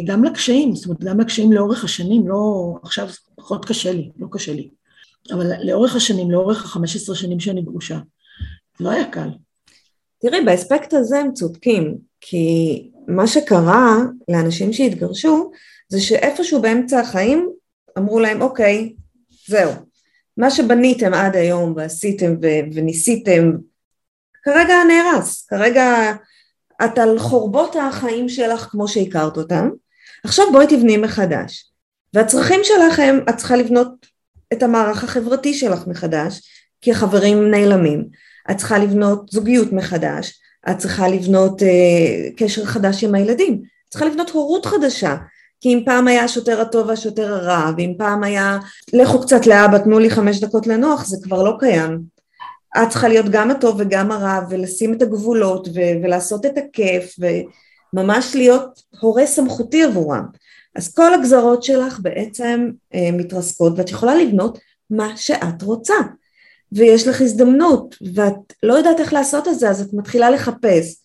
גם 0.06 0.24
לקשיים, 0.24 0.74
זאת 0.74 0.84
אומרת 0.86 1.04
גם 1.04 1.20
לקשיים 1.20 1.52
לאורך 1.52 1.84
השנים, 1.84 2.28
לא 2.28 2.74
עכשיו 2.82 3.08
פחות 3.36 3.64
קשה 3.64 3.92
לי, 3.92 4.10
לא 4.18 4.26
קשה 4.30 4.52
לי. 4.52 4.70
אבל 5.30 5.46
לאורך 5.62 5.96
השנים, 5.96 6.30
לאורך 6.30 6.64
החמש 6.64 6.96
עשרה 6.96 7.16
שנים 7.16 7.40
שאני 7.40 7.62
גרושה, 7.62 7.98
לא 8.80 8.90
היה 8.90 9.04
קל. 9.04 9.28
תראי, 10.20 10.40
באספקט 10.44 10.94
הזה 10.94 11.18
הם 11.18 11.32
צודקים, 11.32 11.98
כי 12.20 12.90
מה 13.08 13.26
שקרה 13.26 13.96
לאנשים 14.28 14.72
שהתגרשו, 14.72 15.50
זה 15.88 16.00
שאיפשהו 16.00 16.62
באמצע 16.62 17.00
החיים 17.00 17.50
אמרו 17.98 18.20
להם, 18.20 18.42
אוקיי, 18.42 18.94
זהו, 19.48 19.72
מה 20.37 20.50
שבניתם 20.50 21.14
עד 21.14 21.37
היום 21.37 21.72
ועשיתם 21.76 22.35
ו- 22.42 22.74
וניסיתם, 22.74 23.52
כרגע 24.42 24.74
נהרס, 24.88 25.46
כרגע 25.46 26.12
את 26.85 26.98
על 26.98 27.18
חורבות 27.18 27.76
החיים 27.76 28.28
שלך 28.28 28.61
כמו 28.61 28.88
שהכרת 28.88 29.37
אותם, 29.37 29.70
עכשיו 30.24 30.44
בואי 30.52 30.66
תבני 30.66 30.96
מחדש. 30.96 31.72
והצרכים 32.14 32.61
שלכם, 32.62 33.18
את 33.28 33.37
צריכה 33.37 33.56
לבנות 33.56 34.06
את 34.52 34.62
המערך 34.62 35.04
החברתי 35.04 35.54
שלך 35.54 35.86
מחדש, 35.86 36.40
כי 36.80 36.90
החברים 36.90 37.50
נעלמים. 37.50 38.04
את 38.50 38.56
צריכה 38.56 38.78
לבנות 38.78 39.28
זוגיות 39.30 39.72
מחדש, 39.72 40.40
את 40.70 40.78
צריכה 40.78 41.08
לבנות 41.08 41.62
אה, 41.62 42.30
קשר 42.36 42.64
חדש 42.64 43.04
עם 43.04 43.14
הילדים, 43.14 43.54
את 43.54 43.90
צריכה 43.90 44.06
לבנות 44.06 44.30
הורות 44.30 44.66
חדשה. 44.66 45.16
כי 45.60 45.74
אם 45.74 45.82
פעם 45.84 46.08
היה 46.08 46.24
השוטר 46.24 46.60
הטוב 46.60 46.88
והשוטר 46.88 47.34
הרע, 47.34 47.70
ואם 47.76 47.94
פעם 47.98 48.24
היה 48.24 48.58
לכו 48.92 49.20
קצת 49.20 49.46
לאבא, 49.46 49.78
תנו 49.78 49.98
לי 49.98 50.10
חמש 50.10 50.40
דקות 50.40 50.66
לנוח, 50.66 51.06
זה 51.06 51.16
כבר 51.22 51.42
לא 51.42 51.56
קיים. 51.58 52.00
את 52.82 52.88
צריכה 52.88 53.08
להיות 53.08 53.26
גם 53.30 53.50
הטוב 53.50 53.76
וגם 53.78 54.12
הרע, 54.12 54.40
ולשים 54.50 54.94
את 54.94 55.02
הגבולות, 55.02 55.68
ו- 55.68 56.04
ולעשות 56.04 56.46
את 56.46 56.58
הכיף, 56.58 57.16
וממש 57.94 58.36
להיות 58.36 58.82
הורה 59.00 59.26
סמכותי 59.26 59.82
עבורם. 59.82 60.26
אז 60.74 60.94
כל 60.94 61.14
הגזרות 61.14 61.62
שלך 61.62 62.00
בעצם 62.00 62.70
אה, 62.94 63.11
מתרסקות 63.12 63.72
ואת 63.76 63.90
יכולה 63.90 64.14
לבנות 64.14 64.58
מה 64.90 65.16
שאת 65.16 65.62
רוצה. 65.62 65.94
ויש 66.72 67.08
לך 67.08 67.20
הזדמנות 67.20 67.96
ואת 68.14 68.52
לא 68.62 68.74
יודעת 68.74 69.00
איך 69.00 69.12
לעשות 69.12 69.48
את 69.48 69.58
זה 69.58 69.70
אז 69.70 69.80
את 69.80 69.94
מתחילה 69.94 70.30
לחפש. 70.30 70.96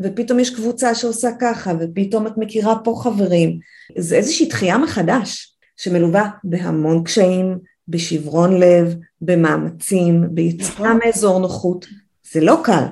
ופתאום 0.00 0.40
יש 0.40 0.54
קבוצה 0.54 0.94
שעושה 0.94 1.30
ככה 1.40 1.72
ופתאום 1.80 2.26
את 2.26 2.32
מכירה 2.36 2.78
פה 2.84 3.00
חברים. 3.02 3.58
זה 3.98 4.16
איזושהי 4.16 4.46
דחייה 4.46 4.78
מחדש 4.78 5.56
שמלווה 5.76 6.30
בהמון 6.44 7.04
קשיים, 7.04 7.58
בשברון 7.88 8.60
לב, 8.60 8.94
במאמצים, 9.20 10.24
ביציאה 10.30 10.68
נכון. 10.70 10.98
מאזור 11.04 11.38
נוחות. 11.38 11.86
זה 12.32 12.40
לא 12.40 12.60
קל 12.64 12.84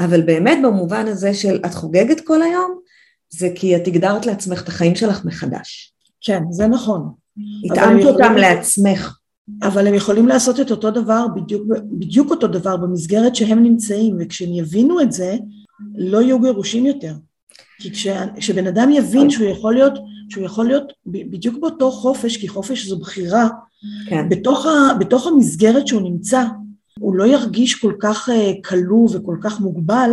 אבל 0.00 0.22
באמת 0.22 0.58
במובן 0.62 1.06
הזה 1.08 1.34
של 1.34 1.60
את 1.66 1.74
חוגגת 1.74 2.20
כל 2.20 2.42
היום 2.42 2.80
זה 3.38 3.48
כי 3.54 3.76
את 3.76 3.86
הגדרת 3.86 4.26
לעצמך 4.26 4.62
את 4.62 4.68
החיים 4.68 4.94
שלך 4.94 5.24
מחדש. 5.24 5.92
כן, 6.20 6.42
זה 6.50 6.66
נכון. 6.66 7.12
התאמת 7.64 8.04
אותם 8.04 8.20
יכולים... 8.20 8.36
לעצמך. 8.36 9.18
אבל 9.62 9.86
הם 9.86 9.94
יכולים 9.94 10.28
לעשות 10.28 10.60
את 10.60 10.70
אותו 10.70 10.90
דבר, 10.90 11.26
בדיוק, 11.36 11.62
בדיוק 11.98 12.30
אותו 12.30 12.46
דבר, 12.46 12.76
במסגרת 12.76 13.36
שהם 13.36 13.62
נמצאים, 13.62 14.16
וכשהם 14.20 14.52
יבינו 14.52 15.00
את 15.00 15.12
זה, 15.12 15.36
לא 15.96 16.22
יהיו 16.22 16.40
גירושים 16.40 16.86
יותר. 16.86 17.12
כי 17.78 17.90
כש, 17.90 18.06
כשבן 18.36 18.66
אדם 18.66 18.90
יבין 18.90 19.30
שהוא 19.30 19.48
יכול 19.48 19.74
להיות, 19.74 19.92
שהוא 20.28 20.44
יכול 20.44 20.66
להיות 20.66 20.92
בדיוק 21.06 21.58
באותו 21.60 21.90
חופש, 21.90 22.36
כי 22.36 22.48
חופש 22.48 22.86
זו 22.86 22.98
בחירה, 22.98 23.48
כן. 24.08 24.28
בתוך, 24.28 24.66
ה, 24.66 24.94
בתוך 24.98 25.26
המסגרת 25.26 25.86
שהוא 25.86 26.02
נמצא, 26.02 26.44
הוא 26.98 27.14
לא 27.14 27.24
ירגיש 27.24 27.74
כל 27.74 27.92
כך 28.00 28.28
אה, 28.28 28.52
כלוא 28.64 29.08
וכל 29.12 29.36
כך 29.40 29.60
מוגבל, 29.60 30.10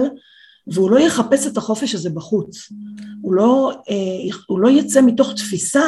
והוא 0.68 0.92
לא 0.92 1.00
יחפש 1.00 1.48
את 1.48 1.58
החופש 1.58 1.96
הזה 1.96 2.10
בחוץ. 2.10 2.70
הוא 3.22 3.34
לא, 3.34 3.72
אה, 3.90 4.36
הוא 4.48 4.60
לא 4.60 4.70
יצא 4.70 5.02
מתוך 5.02 5.34
תפיסה 5.36 5.84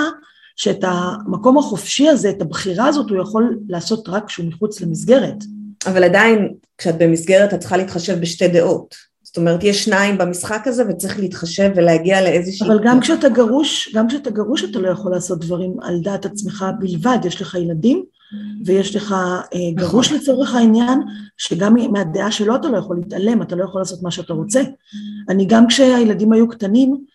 שאת 0.55 0.83
המקום 0.83 1.57
החופשי 1.57 2.09
הזה, 2.09 2.29
את 2.29 2.41
הבחירה 2.41 2.87
הזאת, 2.87 3.09
הוא 3.09 3.21
יכול 3.21 3.57
לעשות 3.69 4.09
רק 4.09 4.27
כשהוא 4.27 4.45
מחוץ 4.45 4.81
למסגרת. 4.81 5.43
אבל 5.85 6.03
עדיין, 6.03 6.53
כשאת 6.77 6.95
במסגרת 6.97 7.53
את 7.53 7.59
צריכה 7.59 7.77
להתחשב 7.77 8.19
בשתי 8.19 8.47
דעות. 8.47 8.95
זאת 9.23 9.37
אומרת, 9.37 9.63
יש 9.63 9.83
שניים 9.83 10.17
במשחק 10.17 10.63
הזה 10.65 10.83
וצריך 10.89 11.19
להתחשב 11.19 11.69
ולהגיע 11.75 12.21
לאיזושהי... 12.21 12.67
אבל 12.67 12.79
גם 12.83 12.99
כשאתה 12.99 13.29
גרוש, 13.29 13.95
גם 13.95 14.07
כשאתה 14.07 14.29
גרוש 14.29 14.63
אתה 14.63 14.79
לא 14.79 14.87
יכול 14.87 15.11
לעשות 15.11 15.39
דברים 15.39 15.75
על 15.81 15.99
דעת 16.01 16.25
עצמך 16.25 16.65
בלבד, 16.79 17.17
יש 17.25 17.41
לך 17.41 17.55
ילדים 17.55 18.03
ויש 18.65 18.95
לך 18.95 19.11
אה, 19.11 19.45
נכון. 19.47 19.75
גרוש 19.75 20.11
לצורך 20.11 20.55
העניין, 20.55 21.01
שגם 21.37 21.75
מהדעה 21.91 22.31
שלו 22.31 22.55
אתה 22.55 22.67
לא 22.67 22.77
יכול 22.77 22.97
להתעלם, 22.97 23.41
אתה 23.41 23.55
לא 23.55 23.63
יכול 23.63 23.81
לעשות 23.81 24.03
מה 24.03 24.11
שאתה 24.11 24.33
רוצה. 24.33 24.61
אני 25.29 25.45
גם 25.45 25.67
כשהילדים 25.67 26.33
היו 26.33 26.49
קטנים, 26.49 27.05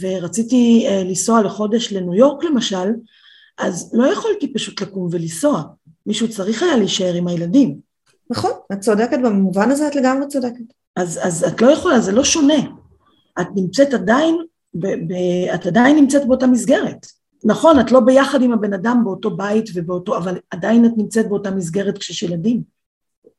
ורציתי 0.00 0.86
uh, 0.88 1.04
לנסוע 1.04 1.42
לחודש 1.42 1.92
לניו 1.92 2.14
יורק 2.14 2.44
למשל, 2.44 2.92
אז 3.58 3.90
לא 3.94 4.12
יכולתי 4.12 4.52
פשוט 4.52 4.80
לקום 4.80 5.08
ולנסוע. 5.10 5.62
מישהו 6.06 6.30
צריך 6.30 6.62
היה 6.62 6.76
להישאר 6.76 7.14
עם 7.14 7.28
הילדים. 7.28 7.78
נכון, 8.30 8.50
את 8.72 8.80
צודקת 8.80 9.18
במובן 9.24 9.70
הזה, 9.70 9.88
את 9.88 9.94
לגמרי 9.94 10.26
צודקת. 10.28 10.64
אז, 10.96 11.20
אז 11.22 11.44
את 11.44 11.62
לא 11.62 11.70
יכולה, 11.70 12.00
זה 12.00 12.12
לא 12.12 12.24
שונה. 12.24 12.58
את 13.40 13.46
נמצאת 13.56 13.94
עדיין, 13.94 14.36
ב, 14.74 14.86
ב, 14.86 15.12
את 15.54 15.66
עדיין 15.66 15.96
נמצאת 15.96 16.26
באותה 16.26 16.46
מסגרת. 16.46 17.06
נכון, 17.44 17.80
את 17.80 17.92
לא 17.92 18.00
ביחד 18.00 18.42
עם 18.42 18.52
הבן 18.52 18.72
אדם 18.72 19.00
באותו 19.04 19.36
בית 19.36 19.64
ובאותו, 19.74 20.16
אבל 20.16 20.38
עדיין 20.50 20.84
את 20.84 20.90
נמצאת 20.96 21.28
באותה 21.28 21.50
מסגרת 21.50 21.98
כשיש 21.98 22.22
ילדים. 22.22 22.62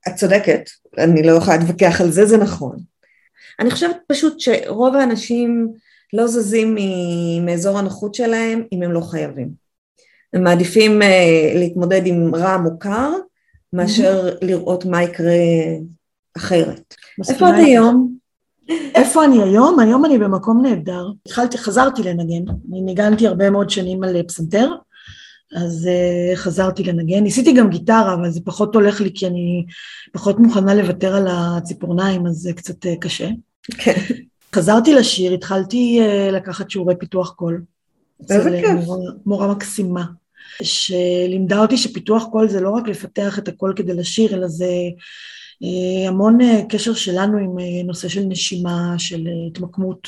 את 0.07 0.15
צודקת, 0.15 0.69
אני 0.97 1.23
לא 1.23 1.31
יכולה 1.31 1.57
להתווכח 1.57 2.01
על 2.01 2.11
זה, 2.11 2.25
זה 2.25 2.37
נכון. 2.37 2.77
אני 3.59 3.71
חושבת 3.71 3.97
פשוט 4.07 4.39
שרוב 4.39 4.95
האנשים 4.95 5.73
לא 6.13 6.27
זזים 6.27 6.77
מאזור 7.45 7.79
הנוחות 7.79 8.15
שלהם 8.15 8.63
אם 8.71 8.83
הם 8.83 8.91
לא 8.91 9.01
חייבים. 9.01 9.49
הם 10.33 10.43
מעדיפים 10.43 11.01
uh, 11.01 11.05
להתמודד 11.57 12.01
עם 12.05 12.35
רע 12.35 12.57
מוכר 12.57 13.11
מאשר. 13.73 14.35
לראות 14.41 14.85
מה 14.85 15.03
יקרה 15.03 15.33
אחרת. 16.37 16.95
איפה 17.29 17.49
את 17.49 17.53
היום? 17.57 18.22
איפה 18.70 19.26
אני 19.26 19.43
היום? 19.43 19.80
היום 19.80 20.05
אני 20.05 20.18
במקום 20.18 20.61
נהדר. 20.61 21.07
התחלתי, 21.26 21.57
חזרתי 21.57 22.03
לנגן, 22.03 22.51
אני 22.72 22.82
ניגנתי 22.82 23.28
הרבה 23.28 23.49
מאוד 23.49 23.70
שנים 23.70 24.03
על 24.03 24.24
פסנתר, 24.24 24.72
אז 25.55 25.89
אה, 25.89 26.36
חזרתי 26.36 26.84
לנגן. 26.84 27.24
ניסיתי 27.24 27.53
גם 27.53 27.70
גיטרה, 27.70 28.14
אבל 28.14 28.30
זה 28.30 28.39
פחות 28.45 28.76
הולך 28.76 29.01
לי 29.01 29.11
כי 29.16 29.28
אני 29.28 29.66
פחות 30.11 30.39
מוכנה 30.39 30.76
לוותר 30.76 31.16
על 31.16 31.28
הציפורניים, 31.30 32.28
אז 32.28 32.34
זה 32.34 32.53
קצת 32.53 32.86
אה, 32.86 32.89
קשה. 32.99 33.30
כן. 33.78 34.01
חזרתי 34.55 34.93
לשיר, 34.93 35.34
התחלתי 35.34 36.01
אה, 36.01 36.31
לקחת 36.32 36.70
שיעורי 36.70 36.95
פיתוח 36.95 37.32
קול. 37.32 37.61
איזה 38.30 38.61
כיף. 38.61 38.86
מורה, 38.86 39.11
מורה 39.26 39.47
מקסימה, 39.47 40.03
שלימדה 40.61 41.59
אותי 41.59 41.78
שפיתוח 41.78 42.24
קול 42.32 42.47
זה 42.47 42.61
לא 42.61 42.70
רק 42.70 42.88
לפתח 42.88 43.39
את 43.39 43.47
הקול 43.47 43.74
כדי 43.76 43.93
לשיר, 43.93 44.34
אלא 44.34 44.47
זה 44.47 44.66
אה, 44.66 44.89
המון 46.07 46.41
אה, 46.41 46.61
קשר 46.70 46.93
שלנו 46.93 47.38
עם 47.38 47.59
אה, 47.59 47.84
נושא 47.84 48.07
של 48.07 48.22
נשימה, 48.22 48.95
של 48.97 49.28
התמקמות. 49.47 50.07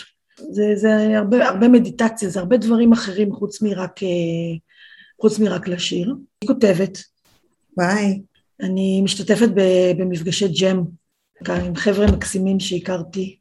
זה, 0.51 0.71
זה 0.75 1.17
הרבה, 1.17 1.47
הרבה 1.49 1.67
מדיטציה, 1.67 2.29
זה 2.29 2.39
הרבה 2.39 2.57
דברים 2.57 2.93
אחרים 2.93 3.33
חוץ 3.33 3.61
מרק, 3.61 3.99
חוץ 5.21 5.39
מרק 5.39 5.67
לשיר. 5.67 6.15
אני 6.41 6.47
כותבת. 6.47 6.97
ביי. 7.77 8.21
אני 8.61 9.01
משתתפת 9.01 9.49
במפגשי 9.97 10.47
ג'ם 10.47 10.83
עם 11.49 11.75
חבר'ה 11.75 12.07
מקסימים 12.07 12.59
שהכרתי. 12.59 13.37